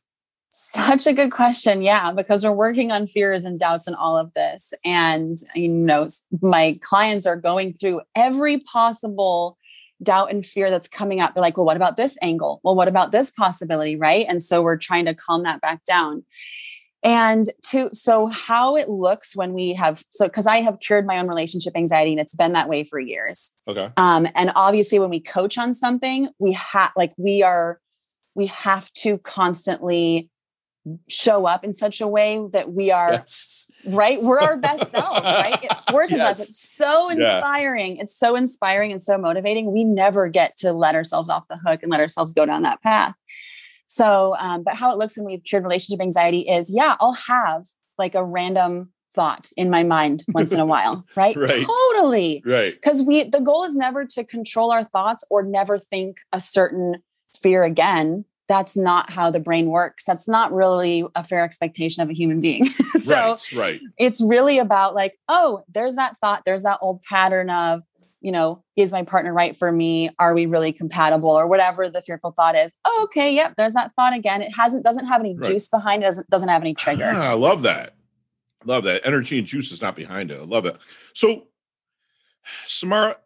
Such 0.51 1.05
a 1.05 1.11
good 1.11 1.31
question. 1.31 1.81
Yeah, 1.81 2.13
because 2.13 2.45
we're 2.45 2.53
working 2.53 2.89
on 2.89 3.07
fears 3.07 3.43
and 3.43 3.59
doubts 3.59 3.87
and 3.87 3.95
all 3.95 4.17
of 4.17 4.33
this. 4.35 4.73
And, 4.85 5.37
you 5.53 5.67
know, 5.67 6.07
my 6.39 6.79
clients 6.81 7.25
are 7.25 7.35
going 7.35 7.73
through 7.73 8.01
every 8.15 8.59
possible 8.59 9.57
doubt 10.05 10.31
and 10.31 10.45
fear 10.45 10.69
that's 10.69 10.87
coming 10.87 11.19
up. 11.19 11.33
They're 11.33 11.41
like, 11.41 11.57
well, 11.57 11.65
what 11.65 11.75
about 11.75 11.97
this 11.97 12.17
angle? 12.21 12.61
Well, 12.63 12.75
what 12.75 12.87
about 12.87 13.11
this 13.11 13.31
possibility? 13.31 13.95
Right. 13.95 14.25
And 14.29 14.41
so 14.41 14.61
we're 14.61 14.77
trying 14.77 15.05
to 15.05 15.13
calm 15.13 15.43
that 15.43 15.59
back 15.59 15.83
down. 15.83 16.23
And 17.03 17.47
to 17.67 17.89
so 17.93 18.27
how 18.27 18.75
it 18.75 18.89
looks 18.89 19.35
when 19.35 19.53
we 19.53 19.73
have 19.73 20.03
so 20.09 20.27
because 20.27 20.47
I 20.47 20.61
have 20.61 20.79
cured 20.79 21.05
my 21.05 21.19
own 21.19 21.27
relationship 21.27 21.73
anxiety 21.75 22.11
and 22.11 22.19
it's 22.19 22.35
been 22.35 22.53
that 22.53 22.69
way 22.69 22.83
for 22.83 22.99
years. 22.99 23.51
Okay. 23.67 23.89
Um, 23.97 24.27
and 24.33 24.51
obviously 24.55 24.97
when 24.97 25.11
we 25.11 25.19
coach 25.19 25.57
on 25.57 25.73
something, 25.73 26.29
we 26.39 26.53
have 26.53 26.91
like 26.95 27.13
we 27.17 27.43
are 27.43 27.79
we 28.33 28.47
have 28.47 28.91
to 28.93 29.19
constantly 29.19 30.31
show 31.07 31.45
up 31.45 31.63
in 31.63 31.73
such 31.73 32.01
a 32.01 32.07
way 32.07 32.41
that 32.53 32.71
we 32.71 32.89
are 32.89 33.11
yes 33.11 33.64
right? 33.87 34.21
We're 34.21 34.39
our 34.39 34.57
best 34.57 34.89
selves, 34.91 35.21
right? 35.21 35.63
It 35.63 35.73
forces 35.89 36.17
yes. 36.17 36.39
us. 36.39 36.47
It's 36.47 36.75
so 36.75 37.09
inspiring. 37.09 37.97
Yeah. 37.97 38.03
It's 38.03 38.17
so 38.17 38.35
inspiring 38.35 38.91
and 38.91 39.01
so 39.01 39.17
motivating. 39.17 39.71
We 39.71 39.83
never 39.83 40.27
get 40.27 40.57
to 40.57 40.73
let 40.73 40.95
ourselves 40.95 41.29
off 41.29 41.47
the 41.49 41.57
hook 41.57 41.81
and 41.83 41.91
let 41.91 41.99
ourselves 41.99 42.33
go 42.33 42.45
down 42.45 42.63
that 42.63 42.81
path. 42.81 43.15
So, 43.87 44.35
um, 44.39 44.63
but 44.63 44.75
how 44.75 44.91
it 44.91 44.97
looks 44.97 45.17
when 45.17 45.25
we've 45.25 45.43
cured 45.43 45.63
relationship 45.63 46.01
anxiety 46.01 46.41
is, 46.41 46.73
yeah, 46.73 46.95
I'll 46.99 47.13
have 47.13 47.65
like 47.97 48.15
a 48.15 48.23
random 48.23 48.91
thought 49.13 49.49
in 49.55 49.69
my 49.69 49.83
mind 49.83 50.25
once 50.29 50.51
in 50.51 50.59
a 50.59 50.65
while, 50.65 51.05
right? 51.15 51.35
right. 51.35 51.65
Totally. 51.65 52.43
Right. 52.45 52.73
Because 52.73 53.03
we, 53.03 53.23
the 53.23 53.39
goal 53.39 53.63
is 53.63 53.75
never 53.75 54.05
to 54.05 54.23
control 54.23 54.71
our 54.71 54.83
thoughts 54.83 55.23
or 55.29 55.43
never 55.43 55.79
think 55.79 56.17
a 56.33 56.39
certain 56.39 56.97
fear 57.33 57.63
again 57.63 58.25
that's 58.47 58.77
not 58.77 59.09
how 59.11 59.31
the 59.31 59.39
brain 59.39 59.67
works. 59.67 60.05
That's 60.05 60.27
not 60.27 60.53
really 60.53 61.05
a 61.15 61.23
fair 61.23 61.43
expectation 61.43 62.03
of 62.03 62.09
a 62.09 62.13
human 62.13 62.39
being. 62.39 62.65
so 63.01 63.15
right, 63.15 63.55
right. 63.55 63.81
it's 63.97 64.21
really 64.21 64.59
about 64.59 64.93
like, 64.93 65.17
oh, 65.27 65.63
there's 65.67 65.95
that 65.95 66.17
thought, 66.19 66.43
there's 66.45 66.63
that 66.63 66.79
old 66.81 67.01
pattern 67.03 67.49
of, 67.49 67.81
you 68.21 68.31
know, 68.31 68.63
is 68.75 68.91
my 68.91 69.03
partner 69.03 69.33
right 69.33 69.57
for 69.57 69.71
me? 69.71 70.09
Are 70.19 70.33
we 70.33 70.45
really 70.45 70.71
compatible 70.71 71.29
or 71.29 71.47
whatever 71.47 71.89
the 71.89 72.01
fearful 72.01 72.31
thought 72.31 72.55
is? 72.55 72.75
Oh, 72.85 73.01
okay, 73.05 73.33
yep, 73.33 73.55
there's 73.57 73.73
that 73.73 73.91
thought 73.95 74.15
again. 74.15 74.41
It 74.41 74.53
hasn't 74.55 74.83
doesn't 74.83 75.07
have 75.07 75.21
any 75.21 75.35
right. 75.35 75.45
juice 75.45 75.67
behind 75.67 76.03
it, 76.03 76.07
doesn't 76.07 76.29
doesn't 76.29 76.49
have 76.49 76.61
any 76.61 76.73
trigger. 76.73 77.11
Ah, 77.13 77.31
I 77.31 77.33
love 77.33 77.63
that. 77.63 77.95
Love 78.63 78.83
that. 78.85 79.01
Energy 79.05 79.37
and 79.37 79.47
juice 79.47 79.71
is 79.71 79.81
not 79.81 79.95
behind 79.95 80.31
it. 80.31 80.39
I 80.39 80.43
love 80.43 80.65
it. 80.65 80.77
So 81.13 81.47
Samara, 82.67 83.17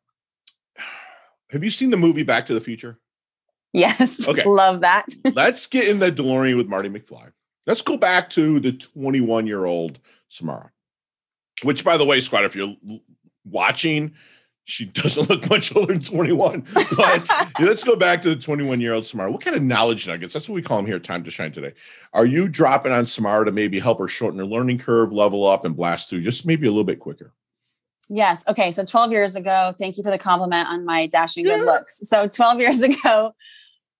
have 1.49 1.63
you 1.63 1.69
seen 1.69 1.91
the 1.91 1.97
movie 1.97 2.23
Back 2.23 2.45
to 2.47 2.53
the 2.53 2.61
Future? 2.61 2.99
Yes. 3.73 4.27
Okay. 4.29 4.43
Love 4.45 4.81
that. 4.81 5.05
Let's 5.33 5.65
get 5.67 5.88
in 5.88 5.99
the 5.99 6.11
DeLorean 6.11 6.57
with 6.57 6.67
Marty 6.67 6.89
McFly. 6.89 7.31
Let's 7.65 7.81
go 7.81 7.97
back 7.97 8.29
to 8.31 8.59
the 8.59 8.71
21 8.71 9.47
year 9.47 9.65
old 9.65 9.99
Samara, 10.27 10.71
which, 11.63 11.83
by 11.83 11.97
the 11.97 12.05
way, 12.05 12.19
Squad, 12.19 12.45
if 12.45 12.55
you're 12.55 12.75
watching, 13.45 14.13
she 14.65 14.85
doesn't 14.93 15.29
look 15.29 15.49
much 15.49 15.75
older 15.75 15.93
than 15.93 16.01
21. 16.01 16.65
But 16.73 17.27
let's 17.59 17.83
go 17.83 17.95
back 17.95 18.21
to 18.23 18.29
the 18.29 18.35
21 18.35 18.79
year 18.81 18.93
old 18.93 19.05
Samara. 19.05 19.31
What 19.31 19.41
kind 19.41 19.55
of 19.55 19.63
knowledge 19.63 20.07
nuggets? 20.07 20.33
That's 20.33 20.47
what 20.47 20.55
we 20.55 20.61
call 20.61 20.77
them 20.77 20.85
here 20.85 20.99
Time 20.99 21.23
to 21.23 21.31
Shine 21.31 21.51
today. 21.51 21.73
Are 22.13 22.25
you 22.25 22.47
dropping 22.47 22.91
on 22.91 23.05
Samara 23.05 23.45
to 23.45 23.51
maybe 23.51 23.79
help 23.79 23.99
her 23.99 24.07
shorten 24.07 24.39
her 24.39 24.45
learning 24.45 24.79
curve, 24.79 25.11
level 25.11 25.47
up, 25.47 25.65
and 25.65 25.75
blast 25.75 26.09
through 26.09 26.21
just 26.21 26.45
maybe 26.45 26.67
a 26.67 26.69
little 26.69 26.83
bit 26.83 26.99
quicker? 26.99 27.33
Yes. 28.10 28.44
Okay. 28.48 28.72
So 28.72 28.84
12 28.84 29.12
years 29.12 29.36
ago, 29.36 29.74
thank 29.78 29.98
you 29.98 30.04
for 30.04 30.10
the 30.10 30.18
compliment 30.18 30.68
on 30.68 30.84
my 30.84 31.06
dashing 31.08 31.46
good 31.46 31.66
looks. 31.66 32.00
So 32.04 32.28
12 32.28 32.60
years 32.60 32.82
ago, 32.82 33.34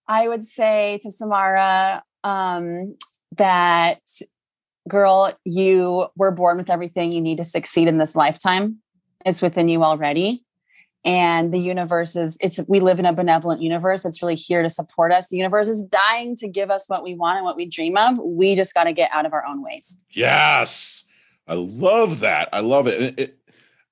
I 0.08 0.28
would 0.28 0.44
say 0.44 1.00
to 1.04 1.12
Samara 1.12 2.04
um, 2.24 2.98
that, 3.38 4.02
girl, 4.88 5.38
you 5.46 6.08
were 6.16 6.32
born 6.32 6.58
with 6.58 6.72
everything 6.72 7.12
you 7.12 7.22
need 7.22 7.38
to 7.38 7.44
succeed 7.44 7.88
in 7.88 8.00
this 8.00 8.16
lifetime. 8.16 8.78
It's 9.26 9.42
within 9.42 9.70
you 9.70 9.84
already. 9.84 10.44
And 11.06 11.54
the 11.54 11.60
universe 11.60 12.16
is, 12.16 12.38
it's, 12.42 12.60
we 12.68 12.80
live 12.80 13.00
in 13.00 13.06
a 13.06 13.14
benevolent 13.14 13.62
universe. 13.62 14.04
It's 14.06 14.22
really 14.22 14.36
here 14.36 14.64
to 14.64 14.70
support 14.70 15.12
us. 15.12 15.28
The 15.28 15.38
universe 15.38 15.70
is 15.70 15.84
dying 15.84 16.36
to 16.38 16.48
give 16.48 16.72
us 16.72 16.90
what 16.90 17.04
we 17.04 17.16
want 17.16 17.38
and 17.38 17.46
what 17.46 17.56
we 17.56 17.68
dream 17.68 17.96
of. 17.96 18.18
We 18.18 18.56
just 18.56 18.74
got 18.74 18.84
to 18.86 18.94
get 18.94 19.10
out 19.14 19.26
of 19.26 19.32
our 19.32 19.46
own 19.46 19.64
ways. 19.64 20.02
Yes. 20.10 21.06
I 21.48 21.54
love 21.54 22.20
that. 22.20 22.50
I 22.52 22.60
love 22.60 22.88
it. 22.88 23.02
it, 23.02 23.20
it 23.20 23.39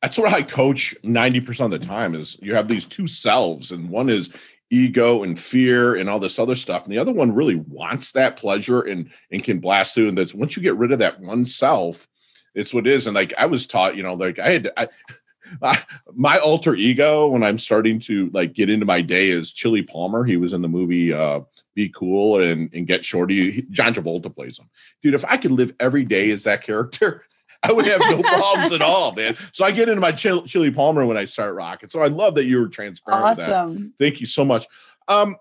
that's 0.02 0.18
what 0.18 0.32
I 0.32 0.44
coach 0.44 0.96
90% 1.04 1.66
of 1.66 1.72
the 1.72 1.80
time 1.80 2.16
is 2.16 2.38
you 2.42 2.56
have 2.56 2.68
these 2.68 2.86
two 2.86 3.08
selves 3.08 3.72
and 3.72 3.90
one 3.90 4.10
is 4.10 4.30
ego 4.70 5.24
and 5.24 5.40
fear 5.40 5.96
and 5.96 6.10
all 6.10 6.20
this 6.20 6.40
other 6.40 6.56
stuff 6.56 6.84
and 6.84 6.92
the 6.92 6.98
other 6.98 7.14
one 7.14 7.34
really 7.34 7.56
wants 7.56 8.12
that 8.12 8.36
pleasure 8.36 8.82
and 8.82 9.10
and 9.32 9.44
can 9.44 9.60
blast 9.60 9.96
through 9.96 10.10
and 10.10 10.18
that's 10.18 10.34
once 10.34 10.58
you 10.58 10.62
get 10.62 10.76
rid 10.76 10.92
of 10.92 11.00
that 11.00 11.20
one 11.22 11.46
self 11.46 12.08
it's 12.54 12.74
what 12.74 12.86
it 12.86 12.92
is 12.92 13.08
and 13.08 13.16
like 13.16 13.34
I 13.38 13.46
was 13.46 13.66
taught 13.66 13.96
you 13.96 14.04
know 14.04 14.14
like 14.14 14.40
I 14.40 14.52
had 14.52 14.70
I, 14.76 14.88
I, 15.62 15.82
my 16.14 16.38
alter 16.38 16.76
ego 16.76 17.28
when 17.28 17.44
I'm 17.44 17.60
starting 17.60 18.00
to 18.02 18.30
like 18.34 18.54
get 18.54 18.70
into 18.70 18.86
my 18.86 19.02
day 19.02 19.30
is 19.30 19.52
Chili 19.52 19.82
Palmer. 19.82 20.24
He 20.24 20.38
was 20.38 20.54
in 20.54 20.62
the 20.62 20.68
movie 20.68 21.14
uh, 21.14 21.42
Be 21.74 21.90
Cool 21.90 22.42
and, 22.42 22.70
and 22.74 22.88
Get 22.88 23.06
Shorty. 23.06 23.66
John 23.72 23.94
Travolta 23.94 24.34
plays 24.34 24.60
him. 24.60 24.70
Dude, 25.02 25.14
if 25.14 25.26
I 25.26 25.38
could 25.38 25.52
live 25.52 25.74
every 25.80 26.04
day 26.04 26.32
as 26.32 26.44
that 26.44 26.64
character, 26.64 27.24
I 27.64 27.72
would 27.72 27.86
have 27.86 28.00
no 28.00 28.22
problems 28.24 28.72
at 28.72 28.82
all, 28.82 29.14
man. 29.14 29.36
So 29.52 29.66
I 29.66 29.72
get 29.72 29.90
into 29.90 30.02
my 30.02 30.12
chili, 30.12 30.48
chili 30.48 30.72
palmer 30.72 31.06
when 31.06 31.18
I 31.18 31.26
start 31.26 31.56
rocking. 31.56 31.90
So 31.90 32.02
I 32.02 32.08
love 32.08 32.36
that 32.36 32.46
you 32.46 32.60
were 32.60 32.68
transparent. 32.68 33.40
Awesome. 33.40 33.94
Thank 34.00 34.20
you 34.20 34.28
so 34.28 34.46
much. 34.46 34.66
Um, 35.08 35.38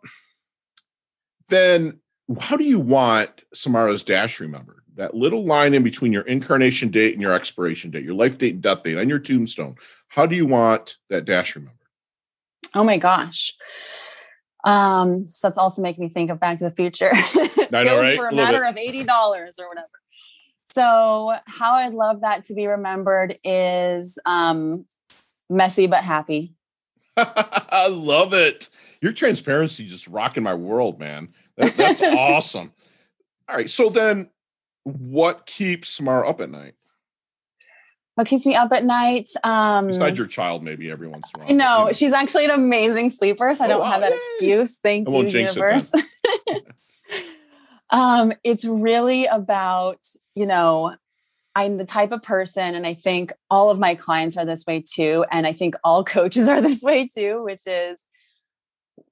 then 1.49 2.01
how 2.41 2.57
do 2.57 2.65
you 2.65 2.81
want 2.81 3.43
Samara's 3.55 4.03
dash 4.03 4.41
remembered? 4.41 4.83
That 4.97 5.15
little 5.15 5.45
line 5.45 5.75
in 5.75 5.83
between 5.83 6.13
your 6.13 6.23
incarnation 6.23 6.89
date 6.89 7.13
and 7.13 7.21
your 7.21 7.35
expiration 7.35 7.91
date, 7.91 8.05
your 8.05 8.15
life 8.15 8.39
date 8.39 8.55
and 8.55 8.63
death 8.63 8.83
date 8.83 8.97
on 8.97 9.09
your 9.09 9.19
tombstone. 9.19 9.77
How 10.09 10.27
do 10.27 10.35
you 10.35 10.47
want 10.47 10.97
that 11.11 11.25
dash 11.25 11.55
remembered? 11.55 11.77
Oh 12.75 12.83
my 12.83 12.97
gosh. 12.97 13.55
Um, 14.65 15.25
so 15.25 15.49
that's 15.49 15.59
also 15.59 15.83
making 15.83 16.05
me 16.05 16.11
think 16.11 16.31
of 16.31 16.41
Back 16.41 16.59
to 16.59 16.65
the 16.65 16.71
Future. 16.71 17.11
I 17.13 17.85
know, 17.85 18.01
right? 18.01 18.17
For 18.17 18.27
a, 18.27 18.33
a 18.33 18.35
matter 18.35 18.61
bit. 18.61 18.71
of 18.71 18.77
eighty 18.77 19.05
dollars 19.05 19.59
or 19.61 19.69
whatever. 19.69 19.89
So, 20.77 21.33
how 21.47 21.73
I'd 21.73 21.95
love 21.95 22.21
that 22.21 22.45
to 22.45 22.55
be 22.55 22.67
remembered 22.67 23.39
is 23.43 24.19
um, 24.27 24.85
messy 25.49 25.87
but 25.87 26.05
happy. 26.05 26.53
I 27.17 27.89
love 27.89 28.35
it. 28.35 28.69
Your 29.01 29.13
transparency 29.13 29.87
just 29.87 30.07
rocking 30.07 30.43
my 30.43 30.53
world, 30.53 31.01
man. 31.01 31.29
That, 31.57 31.79
that's 31.79 32.03
awesome. 32.03 32.75
All 33.49 33.57
right. 33.57 33.71
So 33.71 33.89
then, 33.89 34.29
what 34.83 35.47
keeps 35.47 35.89
Samara 35.89 36.29
up 36.29 36.43
at 36.43 36.51
night? 36.51 36.75
What 38.17 38.27
keeps 38.27 38.45
me 38.45 38.55
up 38.55 38.71
at 38.71 38.85
night? 38.85 39.31
Um, 39.45 39.87
Besides 39.87 40.19
your 40.19 40.27
child, 40.27 40.63
maybe 40.63 40.91
every 40.91 41.09
once 41.09 41.31
in 41.35 41.41
a 41.41 41.45
while. 41.45 41.55
No, 41.55 41.79
you 41.79 41.85
know. 41.87 41.93
she's 41.93 42.13
actually 42.13 42.45
an 42.45 42.51
amazing 42.51 43.09
sleeper, 43.09 43.55
so 43.55 43.65
I 43.65 43.69
don't 43.69 43.81
oh, 43.81 43.85
have 43.85 44.03
that 44.03 44.13
yay. 44.13 44.19
excuse. 44.19 44.77
Thank 44.77 45.09
you, 45.09 45.27
universe. 45.27 45.91
um, 47.91 48.35
it's 48.45 48.67
really 48.67 49.25
about 49.25 50.07
you 50.37 50.47
know, 50.47 50.95
I'm 51.57 51.79
the 51.79 51.87
type 51.87 52.13
of 52.13 52.23
person, 52.23 52.75
and 52.75 52.87
I 52.87 52.95
think 52.95 53.33
all 53.51 53.71
of 53.71 53.79
my 53.79 53.95
clients 53.95 54.37
are 54.37 54.45
this 54.45 54.67
way 54.67 54.85
too. 54.87 55.25
And 55.33 55.47
I 55.47 55.53
think 55.53 55.75
all 55.83 56.05
coaches 56.17 56.47
are 56.47 56.61
this 56.61 56.83
way 56.83 57.09
too, 57.09 57.43
which 57.43 57.67
is 57.67 58.05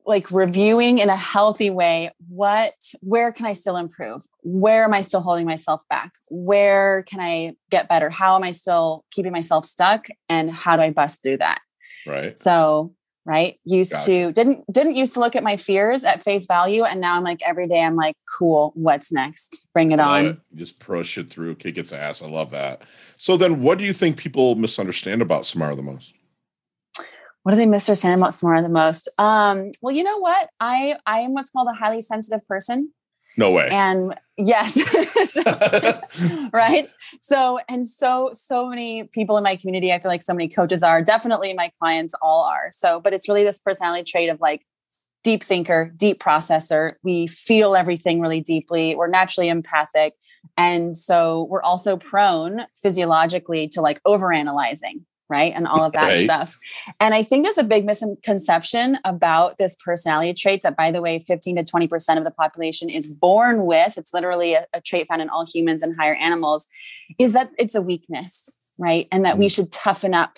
like 0.07 0.31
reviewing 0.31 0.99
in 0.99 1.09
a 1.09 1.17
healthy 1.17 1.71
way 1.71 2.11
what 2.29 2.75
where 3.01 3.33
can 3.33 3.47
i 3.47 3.55
still 3.55 3.77
improve? 3.77 4.23
Where 4.43 4.85
am 4.85 4.93
i 4.93 5.01
still 5.01 5.21
holding 5.21 5.47
myself 5.47 5.83
back? 5.89 6.13
Where 6.29 7.05
can 7.05 7.21
i 7.21 7.53
get 7.71 7.89
better? 7.89 8.11
How 8.11 8.37
am 8.37 8.45
i 8.45 8.51
still 8.51 9.05
keeping 9.11 9.33
myself 9.33 9.65
stuck? 9.65 10.07
And 10.29 10.51
how 10.51 10.77
do 10.77 10.83
i 10.83 10.91
bust 10.91 11.23
through 11.23 11.39
that? 11.39 11.61
Right. 12.07 12.37
So 12.37 12.95
right 13.25 13.59
used 13.65 13.93
Gotcha. 13.93 14.05
to 14.05 14.33
didn't 14.33 14.73
didn't 14.73 14.97
used 14.97 15.15
to 15.15 15.21
look 15.21 15.35
at 15.35 15.43
my 15.43 15.57
fears 15.57 16.05
at 16.05 16.23
face 16.23 16.47
value 16.47 16.85
and 16.85 17.01
now 17.01 17.17
i'm 17.17 17.25
like 17.25 17.41
every 17.45 17.67
day 17.67 17.81
i'm 17.81 17.97
like 17.97 18.17
cool 18.39 18.73
what's 18.75 19.11
next 19.13 19.67
bring 19.73 19.93
it 19.93 20.01
on 20.01 20.27
it. 20.27 20.39
Just 20.55 20.79
push 20.79 21.19
it 21.19 21.31
through, 21.31 21.57
kick 21.57 21.77
its 21.77 21.93
ass. 21.93 22.23
I 22.23 22.27
love 22.27 22.51
that. 22.51 22.83
So 23.17 23.37
then, 23.37 23.61
what 23.61 23.79
do 23.79 23.85
you 23.85 23.93
think 23.93 24.17
people 24.17 24.55
misunderstand 24.55 25.23
about 25.23 25.47
Samara 25.47 25.77
the 25.77 25.83
most? 25.83 26.15
what 27.43 27.53
do 27.53 27.59
they 27.59 27.67
misunderstand 27.67 28.19
about 28.19 28.35
Samara 28.35 28.63
the 28.63 28.69
most 28.71 29.09
um 29.19 29.71
well 29.83 29.95
you 29.95 30.03
know 30.03 30.19
what 30.19 30.49
i 30.61 30.97
i 31.07 31.21
am 31.21 31.35
what's 31.35 31.51
called 31.51 31.69
a 31.69 31.75
highly 31.75 32.03
sensitive 32.03 32.47
person 32.49 32.91
No 33.37 33.51
way. 33.51 33.69
and 33.71 34.15
yes. 34.37 34.79
Right? 36.53 36.91
So 37.21 37.59
and 37.69 37.87
so 37.87 38.31
so 38.33 38.69
many 38.69 39.05
people 39.05 39.37
in 39.37 39.43
my 39.43 39.57
community 39.57 39.93
i 39.93 39.99
feel 39.99 40.11
like 40.11 40.23
so 40.23 40.33
many 40.33 40.49
coaches 40.49 40.83
are. 40.83 41.03
Definitely 41.03 41.53
my 41.55 41.71
clients 41.79 42.15
all 42.23 42.45
are. 42.45 42.69
So 42.71 43.01
but 43.01 43.13
it's 43.13 43.29
really 43.29 43.45
this 43.45 43.59
personality 43.59 44.05
trait 44.05 44.29
of 44.29 44.41
like 44.41 44.63
deep 45.25 45.43
thinker 45.43 45.93
deep 45.97 46.23
processor. 46.23 46.93
We 47.03 47.27
feel 47.27 47.75
everything 47.75 48.21
really 48.21 48.41
deeply. 48.41 48.95
We're 48.95 49.09
naturally 49.09 49.49
empathic. 49.49 50.15
And 50.57 50.97
so 50.97 51.47
we're 51.51 51.63
also 51.63 51.97
prone 51.97 52.67
physiologically 52.77 53.67
to 53.69 53.81
like 53.81 54.03
overanalyzing 54.05 55.03
right? 55.29 55.53
And 55.55 55.67
all 55.67 55.85
of 55.85 55.93
that 55.93 56.03
Right. 56.09 56.25
stuff. 56.25 56.59
And 57.01 57.15
i 57.15 57.23
think 57.23 57.45
there's 57.45 57.59
a 57.59 57.65
big 57.65 57.85
misconception 57.87 58.99
about 59.05 59.57
this 59.59 59.77
personality 59.85 60.35
trait 60.35 60.63
that 60.63 60.77
by 60.77 60.91
the 60.91 61.01
way 61.01 61.19
15 61.27 61.57
to 61.57 61.65
20% 61.65 62.19
of 62.19 62.25
the 62.25 62.31
population 62.31 62.91
is 62.91 63.07
born 63.07 63.67
with. 63.67 63.97
It's 63.99 64.13
literally 64.15 64.55
a, 64.55 64.67
a 64.73 64.81
trait 64.81 65.07
found 65.09 65.23
in 65.23 65.29
all 65.31 65.47
humans 65.47 65.83
and 65.83 65.97
higher 65.99 66.15
animals 66.15 66.67
is 67.19 67.33
that 67.33 67.51
it's 67.59 67.75
a 67.75 67.83
weakness 67.83 68.61
right? 68.79 69.07
And 69.13 69.25
that 69.25 69.39
we 69.39 69.49
should 69.49 69.71
toughen 69.71 70.15
up 70.15 70.37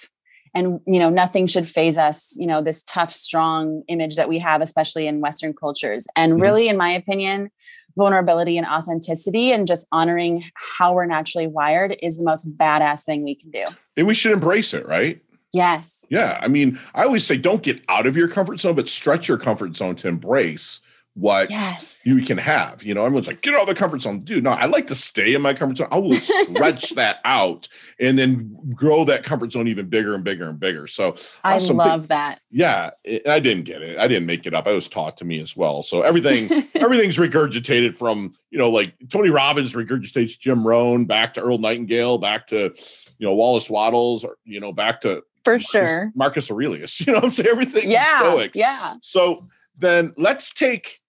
and 0.54 0.80
you 0.86 0.98
know 0.98 1.08
nothing 1.10 1.46
should 1.46 1.66
phase 1.66 1.96
us 1.98 2.36
you 2.38 2.46
know 2.46 2.62
this 2.62 2.82
tough 2.82 3.12
strong 3.12 3.82
image 3.88 4.16
that 4.16 4.28
we 4.28 4.38
have 4.38 4.60
especially 4.60 5.06
in 5.06 5.20
western 5.20 5.52
cultures. 5.52 6.06
And 6.14 6.34
Mhm. 6.34 6.42
really 6.42 6.68
in 6.68 6.76
my 6.76 6.90
opinion 6.90 7.50
vulnerability 7.96 8.58
and 8.58 8.66
authenticity 8.66 9.52
and 9.52 9.66
just 9.66 9.86
honoring 9.92 10.44
how 10.78 10.92
we're 10.94 11.06
naturally 11.06 11.46
wired 11.46 11.96
is 12.02 12.18
the 12.18 12.24
most 12.24 12.56
badass 12.56 13.04
thing 13.04 13.24
we 13.24 13.34
can 13.34 13.50
do 13.50 13.64
and 13.96 14.06
we 14.06 14.14
should 14.14 14.32
embrace 14.32 14.74
it, 14.74 14.86
right? 14.86 15.20
yes 15.52 16.04
Yeah. 16.10 16.38
I 16.42 16.48
mean, 16.48 16.78
I 16.94 17.04
always 17.04 17.24
say 17.24 17.36
don't 17.36 17.62
get 17.62 17.82
out 17.88 18.06
of 18.06 18.16
your 18.16 18.28
comfort 18.28 18.60
zone, 18.60 18.74
but 18.74 18.88
stretch 18.88 19.28
your 19.28 19.38
comfort 19.38 19.76
zone 19.76 19.96
to 19.96 20.08
embrace 20.08 20.80
what 21.18 21.50
yes 21.50 22.02
you 22.04 22.20
can 22.22 22.36
have. 22.36 22.82
You 22.84 22.92
know, 22.92 23.02
everyone's 23.04 23.26
like, 23.26 23.40
get 23.40 23.54
out 23.54 23.62
of 23.62 23.68
the 23.68 23.74
comfort 23.74 24.02
zone. 24.02 24.20
Dude, 24.20 24.44
no, 24.44 24.50
I 24.50 24.66
like 24.66 24.88
to 24.88 24.94
stay 24.94 25.32
in 25.32 25.40
my 25.40 25.54
comfort 25.54 25.78
zone. 25.78 25.88
I 25.90 25.96
will 25.98 26.12
stretch 26.14 26.90
that 26.96 27.20
out 27.24 27.68
and 27.98 28.18
then 28.18 28.54
grow 28.74 29.04
that 29.06 29.22
comfort 29.24 29.52
zone 29.52 29.66
even 29.66 29.88
bigger 29.88 30.14
and 30.14 30.22
bigger 30.22 30.48
and 30.50 30.60
bigger. 30.60 30.86
So 30.86 31.16
i 31.42 31.54
awesome. 31.56 31.78
love 31.78 32.08
that 32.08 32.40
yeah, 32.50 32.90
it- 33.02 33.26
I 33.26 33.40
didn't 33.40 33.64
get 33.64 33.80
it. 33.80 33.98
I 33.98 34.06
didn't 34.08 34.26
make 34.26 34.44
it 34.46 34.52
up. 34.52 34.66
It 34.66 34.72
was 34.72 34.88
taught 34.88 35.16
to 35.18 35.24
me 35.24 35.40
as 35.40 35.56
well. 35.56 35.82
So 35.82 36.02
everything, 36.02 36.50
everything's 36.74 37.16
regurgitated 37.16 37.96
from, 37.96 38.34
you 38.50 38.58
know, 38.58 38.68
like 38.70 38.92
Tony 39.08 39.30
Robbins 39.30 39.72
regurgitates 39.72 40.38
Jim 40.38 40.66
Rohn 40.66 41.06
back 41.06 41.32
to 41.34 41.40
Earl 41.40 41.56
Nightingale, 41.58 42.18
back 42.18 42.48
to, 42.48 42.74
you 43.18 43.26
know, 43.26 43.34
Wallace 43.34 43.70
Wattles, 43.70 44.22
or, 44.22 44.36
you 44.44 44.60
know, 44.60 44.72
back 44.72 45.00
to 45.00 45.22
for 45.44 45.52
Marcus- 45.54 45.70
sure 45.70 46.12
Marcus 46.14 46.50
Aurelius. 46.50 47.00
You 47.06 47.12
know 47.14 47.20
what 47.20 47.24
I'm 47.24 47.30
saying? 47.30 47.48
Everything 47.50 47.90
yeah 47.90 48.18
Stoics. 48.18 48.58
yeah 48.58 48.96
So 49.00 49.44
then 49.78 50.12
let's 50.18 50.52
take 50.52 51.00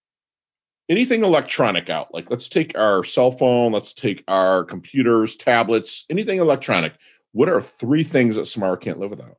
anything 0.90 1.24
electronic 1.24 1.90
out. 1.90 2.14
Like 2.14 2.30
let's 2.30 2.48
take 2.48 2.78
our 2.78 3.04
cell 3.04 3.32
phone, 3.32 3.72
let's 3.72 3.94
take 3.94 4.24
our 4.28 4.64
computers, 4.64 5.36
tablets, 5.36 6.06
anything 6.10 6.40
electronic. 6.40 6.94
What 7.34 7.50
are 7.50 7.62
three 7.62 8.04
things 8.04 8.36
that 8.36 8.46
Samara 8.48 8.78
can't 8.78 9.00
live 9.00 9.12
without? 9.12 9.38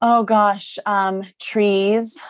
oh 0.00 0.22
gosh 0.22 0.78
um 0.86 1.24
trees 1.40 2.22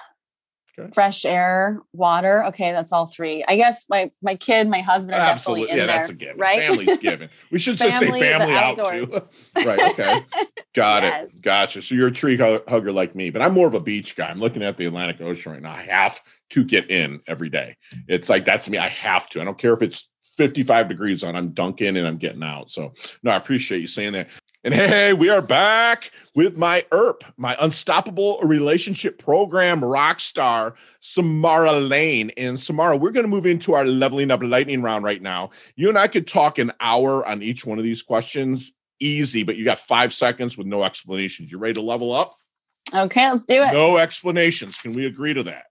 Okay. 0.79 0.91
fresh 0.95 1.27
air 1.27 1.81
water 1.93 2.45
okay 2.47 2.73
that's 2.73 2.93
all 2.95 3.07
three 3.07 3.45
i 3.49 3.57
guess 3.57 3.85
my 3.91 4.11
my 4.23 4.37
kid 4.37 4.69
my 4.71 4.81
husband 4.81 5.15
are 5.17 5.19
definitely 5.19 5.63
Absolutely. 5.65 5.71
in 5.73 5.77
Yeah, 5.77 5.87
there 5.87 5.97
that's 5.99 6.09
a 6.11 6.15
given. 6.15 6.39
right 6.39 6.67
Family's 6.67 6.97
given. 6.99 7.29
We 7.51 7.59
should 7.59 7.77
just 7.77 7.99
say 7.99 8.11
Family, 8.21 8.55
out 8.55 8.77
too. 8.77 9.21
right. 9.67 9.81
Okay. 9.81 10.25
Got 10.75 11.03
Yes. 11.03 11.35
it. 11.35 11.43
Gotcha. 11.43 11.83
So 11.83 11.95
you're 11.95 12.07
a 12.07 12.13
tree 12.13 12.37
hugger 12.39 12.93
like 12.93 13.15
me, 13.15 13.29
but 13.31 13.43
I'm 13.43 13.53
more 13.55 13.67
of 13.67 13.75
a 13.75 13.81
beach 13.81 14.15
guy. 14.17 14.29
I'm 14.29 14.39
looking 14.41 14.63
at 14.63 14.77
the 14.77 14.87
Atlantic 14.87 15.21
Ocean 15.21 15.53
right 15.53 15.61
now. 15.63 15.73
I 15.73 15.83
have 15.83 16.21
to 16.51 16.65
get 16.65 16.91
in 16.91 17.21
every 17.27 17.51
day. 17.51 17.77
It's 18.07 18.29
like 18.29 18.45
that's 18.45 18.69
me. 18.69 18.79
I 18.79 18.89
have 18.89 19.29
to. 19.31 19.41
I 19.41 19.45
don't 19.45 19.59
care 19.59 19.75
if 19.75 19.83
it's 19.83 20.09
55 20.37 20.89
degrees 20.89 21.25
on. 21.25 21.37
I'm 21.37 21.51
dunking 21.51 21.97
and 21.97 22.07
I'm 22.07 22.19
getting 22.19 22.43
out. 22.43 22.71
So 22.71 22.95
no, 23.23 23.33
I 23.33 23.37
appreciate 23.37 23.81
you 23.81 23.87
saying 23.87 24.13
that. 24.13 24.29
And 24.65 24.75
hey, 24.75 25.13
we 25.13 25.31
are 25.31 25.41
back 25.41 26.11
with 26.35 26.57
my 26.57 26.85
ERP, 26.93 27.23
my 27.37 27.57
Unstoppable 27.61 28.41
Relationship 28.43 29.19
Program 29.19 29.85
rock 29.85 30.19
star, 30.19 30.75
Samara 31.01 31.73
Lane. 31.73 32.33
And 32.37 32.59
Samara, 32.59 32.97
we're 32.97 33.13
going 33.13 33.25
to 33.25 33.31
move 33.31 33.47
into 33.47 33.75
our 33.75 33.85
leveling 33.85 34.33
up 34.33 34.43
lightning 34.43 34.83
round 34.83 35.05
right 35.05 35.23
now. 35.23 35.51
You 35.77 35.89
and 35.89 35.97
I 35.97 36.09
could 36.09 36.27
talk 36.27 36.59
an 36.59 36.73
hour 36.81 37.25
on 37.27 37.41
each 37.41 37.65
one 37.65 37.79
of 37.79 37.85
these 37.85 38.03
questions, 38.03 38.73
easy, 38.99 39.45
but 39.45 39.57
you 39.57 39.65
got 39.65 39.79
five 39.79 40.13
seconds 40.13 40.59
with 40.59 40.67
no 40.67 40.83
explanations. 40.83 41.53
You 41.53 41.59
ready 41.59 41.75
to 41.75 41.83
level 41.83 42.13
up? 42.13 42.35
okay 42.95 43.31
let's 43.31 43.45
do 43.45 43.63
it 43.63 43.73
No 43.73 43.99
explanations. 43.99 44.79
Can 44.79 44.93
we 44.93 45.07
agree 45.07 45.35
to 45.35 45.43
that? 45.45 45.65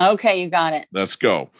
Okay 0.00 0.40
you 0.42 0.48
got 0.48 0.72
it 0.72 0.86
Let's 0.92 1.16
go. 1.16 1.50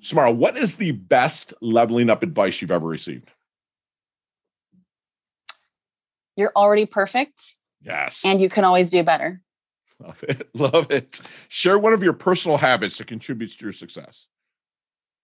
Samara, 0.00 0.30
what 0.30 0.56
is 0.56 0.76
the 0.76 0.92
best 0.92 1.52
leveling 1.60 2.10
up 2.10 2.22
advice 2.22 2.60
you've 2.60 2.70
ever 2.70 2.86
received? 2.86 3.30
you're 6.36 6.52
already 6.54 6.86
perfect 6.86 7.40
Yes. 7.82 8.22
and 8.24 8.40
you 8.40 8.48
can 8.48 8.64
always 8.64 8.90
do 8.90 9.02
better 9.02 9.40
Love 9.98 10.22
it. 10.28 10.48
Love 10.54 10.90
it. 10.90 11.22
Share 11.48 11.78
one 11.78 11.94
of 11.94 12.02
your 12.02 12.12
personal 12.12 12.58
habits 12.58 12.98
that 12.98 13.06
contributes 13.06 13.56
to 13.56 13.64
your 13.64 13.72
success. 13.72 14.26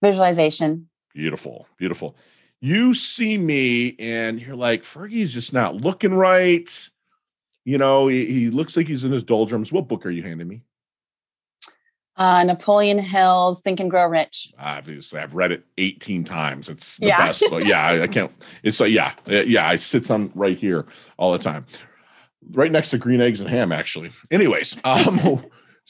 visualization 0.01 0.89
Beautiful. 1.13 1.67
Beautiful. 1.77 2.15
You 2.59 2.95
see 2.95 3.37
me 3.37 3.95
and 3.99 4.41
you're 4.41 4.55
like, 4.55 4.81
Fergie's 4.81 5.31
just 5.31 5.53
not 5.53 5.75
looking 5.75 6.11
right. 6.11 6.89
You 7.65 7.77
know, 7.77 8.07
he, 8.07 8.25
he 8.25 8.49
looks 8.49 8.75
like 8.75 8.87
he's 8.87 9.03
in 9.03 9.11
his 9.11 9.21
doldrums. 9.21 9.71
What 9.71 9.87
book 9.87 10.07
are 10.07 10.09
you 10.09 10.23
handing 10.23 10.47
me? 10.47 10.63
Uh 12.15 12.43
napoleon 12.43 12.99
hill's 12.99 13.61
think 13.61 13.79
and 13.79 13.89
grow 13.89 14.05
rich 14.07 14.51
Obviously, 14.59 15.19
I've 15.19 15.33
read 15.33 15.51
it 15.51 15.63
18 15.77 16.23
times. 16.23 16.69
It's 16.69 16.97
the 16.97 17.07
Yeah. 17.07 17.25
best. 17.27 17.43
Yeah, 17.65 17.81
I, 17.85 18.03
I 18.03 18.07
can't. 18.07 18.31
It's 18.63 18.79
like, 18.79 18.91
yeah, 18.91 19.13
uh, 19.29 19.41
yeah, 19.43 19.67
I 19.67 19.75
sits 19.77 20.09
on 20.11 20.31
right 20.35 20.57
here 20.57 20.85
all 21.17 21.31
the 21.31 21.39
time. 21.39 21.65
Right 22.51 22.71
next 22.71 22.89
to 22.91 22.97
green 22.97 23.21
eggs 23.21 23.39
and 23.41 23.49
ham, 23.49 23.71
actually. 23.71 24.11
Anyways, 24.29 24.77
um, 24.83 25.45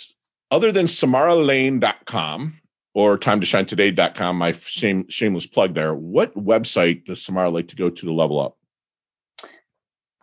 other 0.51 0.71
than 0.71 0.85
samaralane.com 0.85 2.59
or 2.93 3.17
time 3.17 3.39
to 3.39 3.45
shine 3.45 3.65
today.com, 3.65 4.37
my 4.37 4.51
shame, 4.53 5.05
shameless 5.09 5.47
plug 5.47 5.73
there, 5.73 5.93
what 5.95 6.33
website 6.35 7.05
does 7.05 7.23
Samara 7.25 7.49
like 7.49 7.67
to 7.69 7.75
go 7.75 7.89
to 7.89 8.05
to 8.05 8.13
level 8.13 8.39
up? 8.39 8.57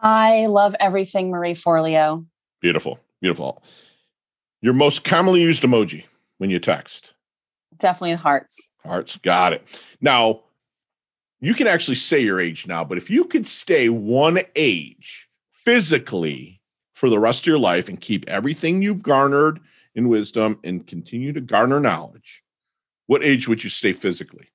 i 0.02 0.46
love 0.46 0.74
everything 0.80 1.30
marie 1.30 1.52
forleo 1.54 2.24
Beautiful. 2.62 2.98
Beautiful. 3.20 3.62
Your 4.62 4.74
most 4.74 5.04
commonly 5.04 5.40
used 5.40 5.62
emoji 5.62 6.04
when 6.38 6.50
you 6.50 6.58
text. 6.58 7.12
definitely 7.78 8.14
hearts 8.14 8.72
Hearts, 8.84 9.16
got 9.18 9.52
it. 9.52 9.66
Now, 10.00 10.40
you 11.40 11.54
can 11.54 11.66
actually 11.66 11.94
say 11.96 12.20
your 12.20 12.40
age 12.40 12.66
now, 12.66 12.82
but 12.84 12.96
if 12.98 13.10
you 13.10 13.24
could 13.24 13.46
stay 13.46 13.88
one 13.90 14.38
age 14.56 15.28
physically 15.52 16.60
for 16.94 17.08
the 17.10 17.18
rest 17.18 17.42
of 17.42 17.46
your 17.46 17.58
life 17.58 17.88
and 17.88 18.00
keep 18.00 18.28
everything 18.28 18.80
you've 18.82 19.02
garnered 19.02 19.60
in 19.94 20.08
wisdom 20.08 20.58
and 20.64 20.86
continue 20.86 21.32
to 21.32 21.40
garner 21.40 21.78
knowledge, 21.80 22.42
what 23.06 23.22
age 23.24 23.48
would 23.48 23.62
you 23.64 23.70
stay 23.70 23.92
physically? 23.92 24.46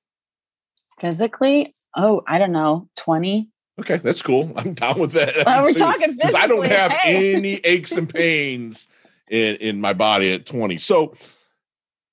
physically 0.98 1.74
oh 1.94 2.22
i 2.26 2.38
don't 2.38 2.52
know 2.52 2.88
20 2.96 3.48
Okay, 3.78 3.98
that's 3.98 4.22
cool. 4.22 4.50
I'm 4.56 4.72
down 4.72 4.98
with 4.98 5.12
that. 5.12 5.34
Oh, 5.46 5.62
we're 5.64 5.74
too, 5.74 5.80
talking 5.80 6.18
'cause 6.18 6.32
I 6.34 6.46
don't 6.46 6.64
have 6.64 6.90
hey. 6.92 7.34
any 7.34 7.56
aches 7.56 7.92
and 7.92 8.08
pains 8.08 8.88
in, 9.28 9.56
in 9.56 9.80
my 9.80 9.92
body 9.92 10.32
at 10.32 10.46
20. 10.46 10.78
So, 10.78 11.14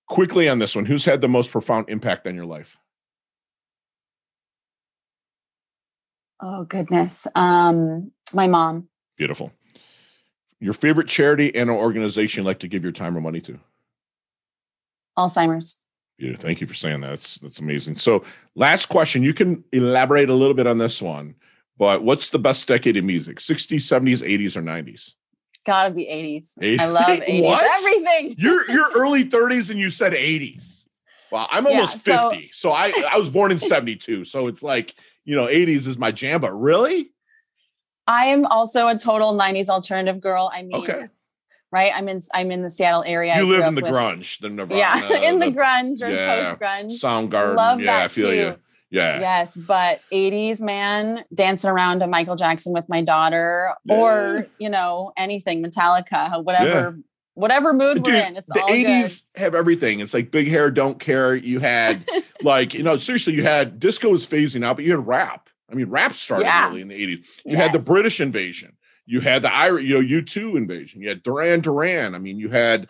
quickly 0.08 0.49
on 0.49 0.60
this 0.60 0.76
one, 0.76 0.86
who's 0.86 1.06
had 1.06 1.21
the 1.21 1.28
most 1.28 1.52
profound 1.52 1.89
impact 1.89 2.28
on 2.28 2.36
your 2.36 2.45
life? 2.45 2.78
oh 6.43 6.65
goodness 6.65 7.26
um 7.36 8.12
my 8.34 8.47
mom 8.47 8.88
Beautiful. 9.15 9.52
Your 10.60 10.73
favorite 10.73 11.08
charity 11.08 11.54
and 11.56 11.69
organization 11.69 12.43
you 12.43 12.47
like 12.47 12.60
to 12.60 12.67
give 12.67 12.84
your 12.84 12.91
time 12.91 13.15
or 13.17 13.21
money 13.21 13.41
to? 13.41 13.60
alzheimer's 15.17 15.78
Yeah, 16.17 16.36
thank 16.36 16.62
you 16.62 16.67
for 16.67 16.73
saying 16.73 17.02
that. 17.02 17.10
That's 17.10 17.36
that's 17.39 17.60
amazing. 17.60 17.97
So, 17.97 18.23
last 18.56 18.88
question. 18.88 19.23
You 19.23 19.34
can 19.34 19.63
elaborate 19.71 20.30
a 20.30 20.34
little 20.34 20.54
bit 20.54 20.67
on 20.67 20.78
this 20.78 21.02
one, 21.02 21.36
but 21.78 22.04
what's 22.04 22.30
the 22.30 22.39
best 22.39 22.67
decade 22.67 22.97
of 22.97 23.04
music? 23.04 23.38
60s, 23.38 23.82
70s, 23.82 24.28
80s, 24.28 24.56
or 24.56 24.62
90s? 24.62 25.12
Gotta 25.65 25.91
be 25.93 26.06
80s 26.06 26.58
80s? 26.60 26.80
i 26.80 26.86
love 26.88 27.06
80s 27.19 27.43
What? 27.43 27.63
everything 27.80 28.36
You're 28.38 28.69
you're 28.69 28.89
early 28.95 29.26
30s 29.26 29.69
and 29.69 29.80
you 29.80 29.89
said 29.89 30.13
80s. 30.13 30.86
Well, 31.32 31.47
I'm 31.49 31.65
Yeah, 31.65 31.71
almost 31.71 32.02
so- 32.06 32.30
50. 32.32 32.52
So, 32.54 32.71
I 32.71 32.93
I 33.12 33.17
was 33.17 33.30
born 33.30 33.52
in 33.52 33.58
72. 33.60 34.23
So 34.26 34.47
it's 34.47 34.62
like, 34.62 34.93
you 35.26 35.36
know, 35.36 35.47
80s 35.47 35.88
is 35.88 35.97
my 35.97 36.12
jam, 36.12 36.41
but 36.41 36.52
really? 36.52 37.12
I 38.06 38.26
am 38.28 38.45
also 38.45 38.88
a 38.88 38.97
total 38.97 39.34
90s 39.34 39.67
alternative 39.69 40.21
girl. 40.21 40.52
I 40.54 40.62
mean, 40.63 40.76
Okay. 40.76 41.08
right? 41.71 41.91
I'm 41.95 42.08
in 42.10 42.21
I'm 42.34 42.52
in 42.52 42.62
the 42.62 42.69
Seattle 42.69 43.04
area. 43.08 43.36
You 43.38 43.45
live 43.45 43.65
in 43.65 43.73
the 43.76 43.82
with, 43.82 43.91
grunge, 43.91 44.39
the 44.41 44.49
Nirvana. 44.58 44.78
Yeah, 44.80 45.30
in 45.30 45.39
the, 45.39 45.49
the 45.49 45.58
grunge 45.58 46.02
or 46.04 46.10
yeah, 46.12 46.54
post 46.54 46.62
grunge. 46.62 46.91
Soundgarden. 47.02 47.56
Love 47.56 47.80
yeah, 47.80 47.86
that 47.88 48.02
I 48.04 48.08
feel 48.10 48.30
too. 48.30 48.36
you. 48.36 48.56
Yeah. 48.93 49.19
Yes, 49.19 49.58
but 49.58 50.01
80s 50.13 50.62
man 50.62 51.25
dancing 51.34 51.69
around 51.69 51.99
to 52.01 52.08
Michael 52.08 52.36
Jackson 52.36 52.73
with 52.73 52.88
my 52.88 53.01
daughter 53.01 53.73
yeah. 53.86 53.95
or, 53.95 54.47
you 54.60 54.69
know, 54.69 55.12
anything 55.17 55.63
Metallica, 55.63 56.43
whatever 56.43 56.93
yeah. 56.95 57.01
whatever 57.34 57.73
mood 57.73 57.95
Dude, 57.95 58.06
we're 58.06 58.21
in. 58.21 58.38
It's 58.38 58.53
the 58.53 58.60
80s 58.60 59.23
good. 59.34 59.41
have 59.41 59.56
everything. 59.56 59.99
It's 59.99 60.13
like 60.13 60.29
big 60.29 60.47
hair 60.47 60.69
don't 60.69 60.99
care. 60.99 61.34
You 61.34 61.60
had 61.60 62.08
like, 62.43 62.75
you 62.75 62.84
know, 62.84 62.97
seriously 62.97 63.34
you 63.34 63.41
had 63.41 63.79
disco 63.79 64.10
was 64.10 64.27
phasing 64.27 64.63
out, 64.63 64.75
but 64.75 64.86
you 64.86 64.91
had 64.91 65.08
rap. 65.08 65.49
I 65.71 65.73
mean, 65.73 65.89
rap 65.89 66.13
started 66.13 66.45
yeah. 66.45 66.69
early 66.69 66.82
in 66.82 66.88
the 66.88 66.95
80s. 66.95 67.25
You 67.45 67.58
yes. 67.58 67.58
had 67.58 67.73
the 67.73 67.84
British 67.84 68.21
invasion 68.21 68.73
you 69.06 69.20
had 69.20 69.42
the 69.42 69.54
Irish, 69.54 69.86
you 69.86 70.02
know, 70.02 70.22
U2 70.22 70.56
invasion. 70.56 71.02
You 71.02 71.10
had 71.10 71.24
Duran 71.24 71.62
Duran. 71.62 72.16
I 72.16 72.20
mean, 72.20 72.39
you 72.39 72.50
had 72.50 72.88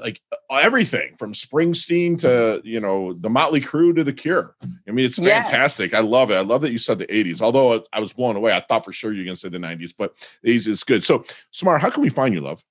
like 0.00 0.20
everything 0.50 1.16
from 1.18 1.32
Springsteen 1.32 2.18
to 2.20 2.60
you 2.64 2.80
know 2.80 3.14
the 3.14 3.28
Motley 3.28 3.60
Crue 3.60 3.94
to 3.96 4.04
the 4.04 4.12
Cure. 4.12 4.54
I 4.86 4.90
mean, 4.92 5.04
it's 5.04 5.18
fantastic. 5.18 5.92
Yes. 5.92 5.98
I 5.98 6.02
love 6.02 6.30
it. 6.30 6.36
I 6.36 6.40
love 6.40 6.60
that 6.62 6.72
you 6.72 6.78
said 6.78 6.98
the 6.98 7.06
'80s. 7.06 7.40
Although 7.40 7.84
I 7.92 8.00
was 8.00 8.12
blown 8.12 8.36
away, 8.36 8.52
I 8.52 8.60
thought 8.60 8.84
for 8.84 8.92
sure 8.92 9.12
you're 9.12 9.24
going 9.24 9.36
to 9.36 9.40
say 9.40 9.48
the 9.48 9.58
'90s, 9.58 9.92
but 9.96 10.14
the 10.42 10.56
'80s 10.56 10.66
is 10.68 10.84
good. 10.84 11.04
So, 11.04 11.24
Samara, 11.50 11.80
how 11.80 11.90
can 11.90 12.02
we 12.02 12.10
find 12.10 12.32
you, 12.32 12.40
love? 12.40 12.62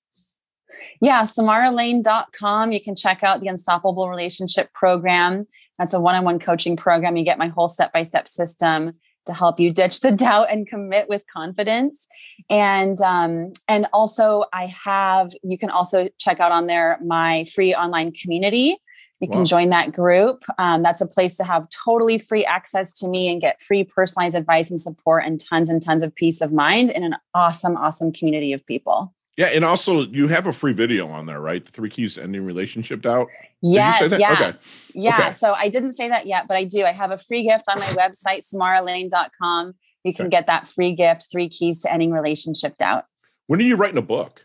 Yeah, 1.01 1.21
samaralane.com. 1.23 2.71
You 2.71 2.81
can 2.81 2.95
check 2.95 3.23
out 3.23 3.41
the 3.41 3.47
Unstoppable 3.47 4.09
Relationship 4.09 4.73
Program. 4.73 5.47
That's 5.77 5.93
a 5.93 5.99
one 5.99 6.15
on 6.15 6.23
one 6.23 6.39
coaching 6.39 6.75
program. 6.75 7.15
You 7.15 7.23
get 7.23 7.37
my 7.37 7.47
whole 7.47 7.67
step 7.67 7.93
by 7.93 8.03
step 8.03 8.27
system 8.27 8.93
to 9.29 9.33
help 9.33 9.59
you 9.59 9.71
ditch 9.71 10.01
the 10.01 10.11
doubt 10.25 10.47
and 10.49 10.67
commit 10.67 11.07
with 11.07 11.23
confidence. 11.31 12.07
And 12.49 12.99
um, 13.01 13.53
and 13.67 13.87
also 13.93 14.45
i 14.53 14.65
have 14.67 15.31
you 15.43 15.57
can 15.57 15.69
also 15.69 16.09
check 16.17 16.39
out 16.39 16.51
on 16.51 16.67
there 16.67 16.99
my 17.03 17.45
free 17.45 17.73
online 17.73 18.11
community. 18.11 18.77
You 19.19 19.27
wow. 19.27 19.37
can 19.37 19.45
join 19.45 19.69
that 19.69 19.91
group. 19.91 20.45
Um, 20.57 20.81
that's 20.81 21.01
a 21.01 21.07
place 21.07 21.35
to 21.37 21.43
have 21.43 21.67
totally 21.69 22.17
free 22.17 22.45
access 22.45 22.93
to 22.99 23.07
me 23.07 23.29
and 23.29 23.41
get 23.41 23.61
free 23.61 23.83
personalized 23.83 24.35
advice 24.35 24.71
and 24.71 24.79
support 24.79 25.25
and 25.25 25.39
tons 25.39 25.69
and 25.69 25.81
tons 25.81 26.03
of 26.03 26.15
peace 26.15 26.39
of 26.39 26.53
mind 26.53 26.89
in 26.91 27.03
an 27.03 27.15
awesome 27.33 27.75
awesome 27.75 28.13
community 28.13 28.53
of 28.53 28.65
people 28.65 29.13
yeah, 29.39 29.45
and 29.53 29.63
also 29.63 30.01
you 30.01 30.27
have 30.27 30.47
a 30.47 30.51
free 30.51 30.73
video 30.73 31.07
on 31.07 31.25
there, 31.25 31.39
right? 31.39 31.65
The 31.65 31.71
three 31.71 31.89
keys 31.89 32.15
to 32.15 32.23
ending 32.23 32.43
relationship 32.43 33.01
doubt. 33.01 33.29
Yes, 33.61 34.13
yeah. 34.19 34.33
Okay. 34.33 34.53
Yeah. 34.93 35.17
Okay. 35.17 35.31
So 35.31 35.53
I 35.53 35.69
didn't 35.69 35.93
say 35.93 36.09
that 36.09 36.27
yet, 36.27 36.45
but 36.49 36.57
I 36.57 36.65
do. 36.65 36.83
I 36.83 36.91
have 36.91 37.11
a 37.11 37.17
free 37.17 37.43
gift 37.43 37.63
on 37.69 37.79
my 37.79 37.85
website, 37.85 38.43
samaralane.com. 38.43 39.75
You 40.03 40.13
can 40.13 40.25
okay. 40.25 40.31
get 40.31 40.47
that 40.47 40.67
free 40.67 40.93
gift, 40.93 41.29
Three 41.31 41.47
Keys 41.47 41.83
to 41.83 41.93
Ending 41.93 42.11
Relationship 42.11 42.75
Doubt. 42.75 43.05
When 43.47 43.61
are 43.61 43.63
you 43.63 43.77
writing 43.77 43.97
a 43.97 44.01
book? 44.01 44.43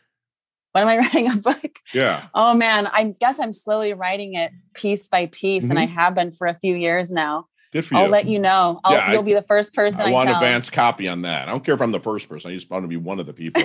When 0.70 0.85
am 0.85 0.88
I 0.88 0.98
writing 0.98 1.28
a 1.28 1.37
book? 1.38 1.80
Yeah. 1.92 2.26
Oh 2.33 2.54
man, 2.54 2.87
I 2.87 3.16
guess 3.18 3.40
I'm 3.40 3.52
slowly 3.52 3.94
writing 3.94 4.35
it 4.35 4.52
piece 4.74 5.09
by 5.09 5.26
piece, 5.26 5.64
mm-hmm. 5.64 5.72
and 5.72 5.78
I 5.80 5.87
mm-hmm. 5.87 5.94
have 5.96 6.14
been 6.14 6.30
for 6.30 6.46
a 6.46 6.54
few 6.54 6.76
years 6.76 7.11
now. 7.11 7.48
Good 7.74 7.87
for 7.87 7.94
you. 7.94 8.00
I'll 8.02 8.08
let 8.08 8.26
you 8.28 8.38
know. 8.38 8.80
I'll, 8.84 8.92
yeah, 8.92 9.10
you'll 9.10 9.22
I, 9.22 9.24
be 9.24 9.34
the 9.34 9.42
first 9.42 9.74
person. 9.74 10.02
I, 10.02 10.04
I 10.04 10.10
want 10.12 10.28
tell. 10.28 10.37
advance 10.37 10.70
copy 10.70 11.08
on 11.08 11.22
that. 11.22 11.48
I 11.48 11.50
don't 11.50 11.64
care 11.64 11.74
if 11.74 11.82
I'm 11.82 11.90
the 11.90 11.98
first 11.98 12.28
person. 12.28 12.52
I 12.52 12.54
just 12.54 12.70
want 12.70 12.84
to 12.84 12.88
be 12.88 12.96
one 12.96 13.18
of 13.18 13.26
the 13.26 13.32
people. 13.32 13.64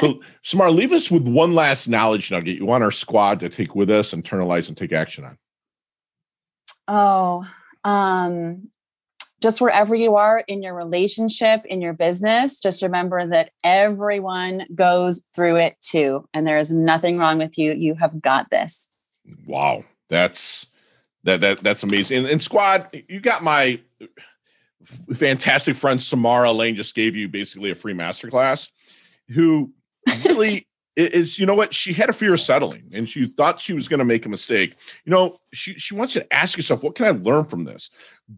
so, 0.00 0.20
Samar, 0.42 0.72
leave 0.72 0.90
us 0.90 1.12
with 1.12 1.28
one 1.28 1.54
last 1.54 1.86
knowledge 1.86 2.32
nugget 2.32 2.56
you 2.56 2.66
want 2.66 2.82
our 2.82 2.90
squad 2.90 3.38
to 3.40 3.48
take 3.48 3.76
with 3.76 3.88
us, 3.88 4.12
internalize, 4.12 4.66
and 4.66 4.76
take 4.76 4.92
action 4.92 5.24
on. 5.24 5.38
Oh, 6.88 7.44
um, 7.84 8.68
just 9.40 9.60
wherever 9.60 9.94
you 9.94 10.16
are 10.16 10.42
in 10.48 10.60
your 10.60 10.74
relationship, 10.74 11.64
in 11.66 11.80
your 11.80 11.92
business, 11.92 12.58
just 12.58 12.82
remember 12.82 13.28
that 13.28 13.52
everyone 13.62 14.66
goes 14.74 15.24
through 15.36 15.56
it 15.56 15.76
too. 15.82 16.28
And 16.34 16.48
there 16.48 16.58
is 16.58 16.72
nothing 16.72 17.16
wrong 17.16 17.38
with 17.38 17.56
you. 17.58 17.74
You 17.74 17.94
have 17.94 18.20
got 18.20 18.50
this. 18.50 18.90
Wow. 19.46 19.84
That's 20.08 20.66
that 21.26 21.40
that 21.42 21.58
that's 21.58 21.82
amazing. 21.82 22.18
And, 22.18 22.26
and 22.26 22.42
squad, 22.42 22.88
you 23.08 23.20
got 23.20 23.42
my 23.42 23.80
fantastic 25.14 25.76
friend 25.76 26.00
Samara 26.00 26.52
Lane 26.52 26.76
just 26.76 26.94
gave 26.94 27.14
you 27.14 27.28
basically 27.28 27.70
a 27.70 27.74
free 27.74 27.94
masterclass. 27.94 28.70
Who 29.30 29.72
really 30.24 30.66
is, 30.96 31.38
you 31.38 31.44
know 31.44 31.54
what? 31.54 31.74
She 31.74 31.92
had 31.92 32.08
a 32.08 32.12
fear 32.12 32.32
of 32.34 32.40
settling, 32.40 32.88
and 32.96 33.08
she 33.08 33.24
thought 33.24 33.60
she 33.60 33.72
was 33.72 33.88
going 33.88 33.98
to 33.98 34.04
make 34.04 34.24
a 34.24 34.28
mistake. 34.28 34.76
You 35.04 35.10
know, 35.10 35.38
she 35.52 35.74
she 35.74 35.94
wants 35.94 36.14
you 36.14 36.22
to 36.22 36.32
ask 36.32 36.56
yourself, 36.56 36.82
what 36.82 36.94
can 36.94 37.06
I 37.06 37.10
learn 37.10 37.44
from 37.44 37.64
this? 37.64 37.90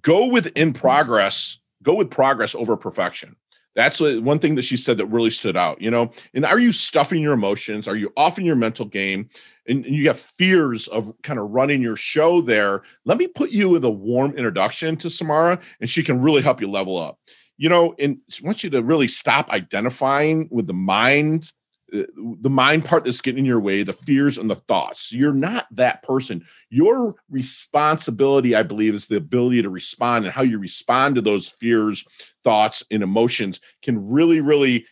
Go 0.02 0.26
with 0.26 0.46
in 0.56 0.72
progress. 0.72 1.58
Go 1.82 1.94
with 1.94 2.10
progress 2.10 2.54
over 2.54 2.76
perfection. 2.76 3.36
That's 3.78 4.00
one 4.00 4.40
thing 4.40 4.56
that 4.56 4.62
she 4.62 4.76
said 4.76 4.98
that 4.98 5.06
really 5.06 5.30
stood 5.30 5.56
out, 5.56 5.80
you 5.80 5.88
know. 5.88 6.10
And 6.34 6.44
are 6.44 6.58
you 6.58 6.72
stuffing 6.72 7.22
your 7.22 7.32
emotions? 7.32 7.86
Are 7.86 7.94
you 7.94 8.12
off 8.16 8.36
in 8.36 8.44
your 8.44 8.56
mental 8.56 8.84
game? 8.84 9.28
And, 9.68 9.86
and 9.86 9.94
you 9.94 10.08
have 10.08 10.18
fears 10.18 10.88
of 10.88 11.12
kind 11.22 11.38
of 11.38 11.50
running 11.50 11.80
your 11.80 11.94
show 11.94 12.40
there. 12.40 12.82
Let 13.04 13.18
me 13.18 13.28
put 13.28 13.50
you 13.50 13.68
with 13.68 13.84
a 13.84 13.90
warm 13.90 14.32
introduction 14.36 14.96
to 14.96 15.08
Samara, 15.08 15.60
and 15.80 15.88
she 15.88 16.02
can 16.02 16.20
really 16.20 16.42
help 16.42 16.60
you 16.60 16.68
level 16.68 16.98
up. 16.98 17.20
You 17.56 17.68
know, 17.68 17.94
and 18.00 18.18
she 18.28 18.44
wants 18.44 18.64
you 18.64 18.70
to 18.70 18.82
really 18.82 19.06
stop 19.06 19.48
identifying 19.50 20.48
with 20.50 20.66
the 20.66 20.74
mind 20.74 21.52
Uh, 21.94 22.02
the 22.40 22.50
mind 22.50 22.84
part 22.84 23.04
that's 23.04 23.20
getting 23.20 23.40
in 23.40 23.44
your 23.44 23.60
way, 23.60 23.82
the 23.82 23.92
fears 23.92 24.36
and 24.36 24.50
the 24.50 24.56
thoughts. 24.56 25.12
You're 25.12 25.32
not 25.32 25.66
that 25.72 26.02
person. 26.02 26.44
Your 26.70 27.14
responsibility, 27.30 28.54
I 28.54 28.62
believe, 28.62 28.94
is 28.94 29.06
the 29.06 29.16
ability 29.16 29.62
to 29.62 29.70
respond 29.70 30.24
and 30.24 30.34
how 30.34 30.42
you 30.42 30.58
respond 30.58 31.14
to 31.14 31.22
those 31.22 31.48
fears, 31.48 32.04
thoughts, 32.44 32.82
and 32.90 33.02
emotions 33.02 33.60
can 33.82 34.10
really, 34.10 34.40
really 34.40 34.86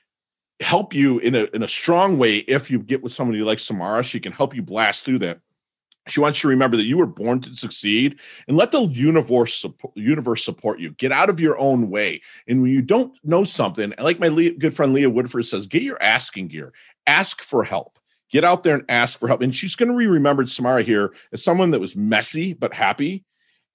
help 0.61 0.95
you 0.95 1.19
in 1.19 1.35
a 1.35 1.45
in 1.53 1.63
a 1.63 1.69
strong 1.69 2.17
way 2.17 2.37
if 2.39 2.71
you 2.71 2.79
get 2.79 3.03
with 3.03 3.13
somebody 3.13 3.43
like 3.43 3.59
Samara. 3.59 4.03
She 4.03 4.21
can 4.21 4.33
help 4.33 4.55
you 4.55 4.63
blast 4.63 5.05
through 5.05 5.19
that. 5.21 5.41
She 6.09 6.21
wants 6.21 6.39
you 6.39 6.43
to 6.43 6.49
remember 6.49 6.77
that 6.77 6.87
you 6.87 6.99
were 6.99 7.07
born 7.07 7.41
to 7.43 7.57
succeed 7.57 8.19
and 8.47 8.57
let 8.57 8.71
the 8.71 8.83
universe 8.83 9.57
support, 9.57 9.97
universe 9.97 10.45
support 10.45 10.79
you. 10.79 10.91
Get 10.93 11.13
out 11.13 11.31
of 11.31 11.41
your 11.41 11.59
own 11.59 11.91
way. 11.91 12.23
And 12.47 12.63
when 12.63 12.71
you 12.71 12.83
don't 12.83 13.13
know 13.25 13.45
something, 13.45 13.93
like 13.99 14.21
my 14.21 14.29
good 14.29 14.75
friend 14.75 14.93
Leah 14.93 15.11
Woodford 15.11 15.47
says, 15.47 15.67
get 15.67 15.83
your 15.83 16.01
asking 16.01 16.49
gear. 16.49 16.73
Ask 17.07 17.43
for 17.43 17.65
help. 17.65 17.99
Get 18.31 18.45
out 18.45 18.63
there 18.63 18.75
and 18.75 18.85
ask 18.89 19.19
for 19.19 19.29
help. 19.29 19.41
And 19.41 19.55
she's 19.55 19.77
going 19.77 19.91
to 19.91 19.97
be 19.97 20.07
remembered, 20.07 20.51
Samara, 20.51 20.83
here 20.83 21.15
as 21.33 21.43
someone 21.43 21.71
that 21.73 21.81
was 21.81 21.97
messy 21.97 22.53
but 22.53 22.75
happy 22.75 23.25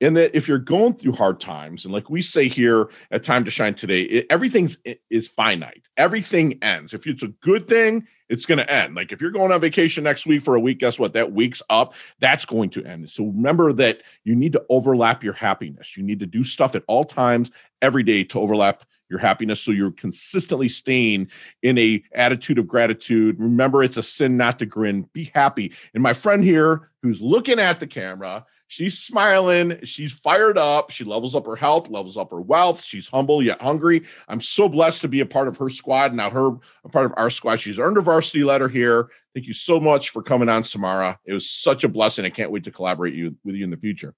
and 0.01 0.17
that 0.17 0.35
if 0.35 0.47
you're 0.47 0.57
going 0.57 0.95
through 0.95 1.13
hard 1.13 1.39
times 1.39 1.85
and 1.85 1.93
like 1.93 2.09
we 2.09 2.21
say 2.21 2.47
here 2.47 2.89
at 3.11 3.23
time 3.23 3.45
to 3.45 3.51
shine 3.51 3.75
today 3.75 4.01
it, 4.01 4.25
everything's 4.29 4.77
is 5.09 5.27
finite. 5.27 5.87
Everything 5.95 6.57
ends. 6.61 6.93
If 6.93 7.07
it's 7.07 7.23
a 7.23 7.27
good 7.27 7.67
thing 7.67 8.07
it's 8.27 8.45
going 8.45 8.57
to 8.57 8.71
end. 8.71 8.95
Like 8.95 9.11
if 9.11 9.21
you're 9.21 9.29
going 9.31 9.51
on 9.51 9.59
vacation 9.59 10.05
next 10.05 10.25
week 10.25 10.41
for 10.41 10.55
a 10.55 10.59
week 10.59 10.79
guess 10.79 10.97
what? 10.97 11.13
That 11.13 11.31
week's 11.31 11.61
up. 11.69 11.93
That's 12.19 12.45
going 12.45 12.71
to 12.71 12.85
end. 12.85 13.09
So 13.09 13.25
remember 13.25 13.71
that 13.73 14.01
you 14.23 14.35
need 14.35 14.53
to 14.53 14.65
overlap 14.69 15.23
your 15.23 15.33
happiness. 15.33 15.95
You 15.95 16.03
need 16.03 16.19
to 16.19 16.25
do 16.25 16.43
stuff 16.43 16.75
at 16.75 16.83
all 16.87 17.05
times 17.05 17.51
every 17.81 18.03
day 18.03 18.23
to 18.25 18.39
overlap 18.39 18.83
your 19.09 19.19
happiness 19.19 19.61
so 19.61 19.71
you're 19.71 19.91
consistently 19.91 20.69
staying 20.69 21.29
in 21.61 21.77
a 21.77 22.01
attitude 22.13 22.57
of 22.57 22.67
gratitude. 22.67 23.37
Remember 23.37 23.83
it's 23.83 23.97
a 23.97 24.03
sin 24.03 24.37
not 24.37 24.57
to 24.59 24.65
grin. 24.65 25.07
Be 25.13 25.29
happy. 25.35 25.73
And 25.93 26.01
my 26.01 26.13
friend 26.13 26.43
here 26.43 26.89
who's 27.03 27.21
looking 27.21 27.59
at 27.59 27.79
the 27.79 27.87
camera 27.87 28.45
She's 28.71 28.97
smiling. 28.97 29.79
She's 29.83 30.13
fired 30.13 30.57
up. 30.57 30.91
She 30.91 31.03
levels 31.03 31.35
up 31.35 31.45
her 31.45 31.57
health, 31.57 31.89
levels 31.89 32.15
up 32.15 32.31
her 32.31 32.39
wealth. 32.39 32.85
She's 32.85 33.05
humble 33.05 33.43
yet 33.43 33.61
hungry. 33.61 34.03
I'm 34.29 34.39
so 34.39 34.69
blessed 34.69 35.01
to 35.01 35.09
be 35.09 35.19
a 35.19 35.25
part 35.25 35.49
of 35.49 35.57
her 35.57 35.67
squad. 35.67 36.13
Now, 36.13 36.29
her 36.29 36.51
a 36.85 36.89
part 36.89 37.07
of 37.07 37.13
our 37.17 37.29
squad. 37.29 37.57
She's 37.57 37.79
earned 37.79 37.97
her 37.97 38.01
varsity 38.01 38.45
letter 38.45 38.69
here. 38.69 39.09
Thank 39.33 39.47
you 39.47 39.53
so 39.53 39.77
much 39.77 40.11
for 40.11 40.23
coming 40.23 40.47
on, 40.47 40.63
Samara. 40.63 41.19
It 41.25 41.33
was 41.33 41.49
such 41.49 41.83
a 41.83 41.89
blessing. 41.89 42.23
I 42.23 42.29
can't 42.29 42.49
wait 42.49 42.63
to 42.63 42.71
collaborate 42.71 43.13
you 43.13 43.35
with 43.43 43.55
you 43.55 43.65
in 43.65 43.71
the 43.71 43.75
future. 43.75 44.13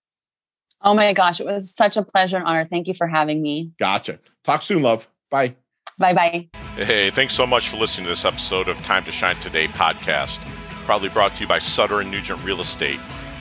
Oh 0.84 0.94
my 0.94 1.12
gosh, 1.13 1.39
it 1.39 1.48
was 1.48 1.74
such 1.74 1.98
a 1.98 2.04
pleasure 2.04 2.38
and 2.38 2.46
honor. 2.46 2.68
Thank 2.68 2.88
you 2.88 2.94
for 2.94 3.08
having 3.08 3.42
me. 3.42 3.72
Gotcha. 3.80 4.20
Talk 4.44 4.62
soon, 4.62 4.84
love. 4.84 5.08
Bye. 5.32 5.56
Bye 5.98 6.13
bye. 6.13 6.50
Hey, 6.76 7.10
thanks 7.10 7.34
so 7.34 7.48
much 7.48 7.70
for 7.70 7.78
listening 7.78 8.06
to 8.06 8.12
this 8.12 8.24
episode 8.24 8.68
of 8.68 8.78
Time 8.84 9.04
to 9.06 9.12
Shine 9.12 9.36
Today 9.38 9.66
podcast. 9.66 10.46
Probably 10.86 11.10
brought 11.10 11.32
to 11.38 11.42
you 11.42 11.48
by 11.48 11.58
Sutter 11.58 12.02
and 12.02 12.12
Nugent 12.12 12.44
Real 12.44 12.62
Estate 12.62 13.00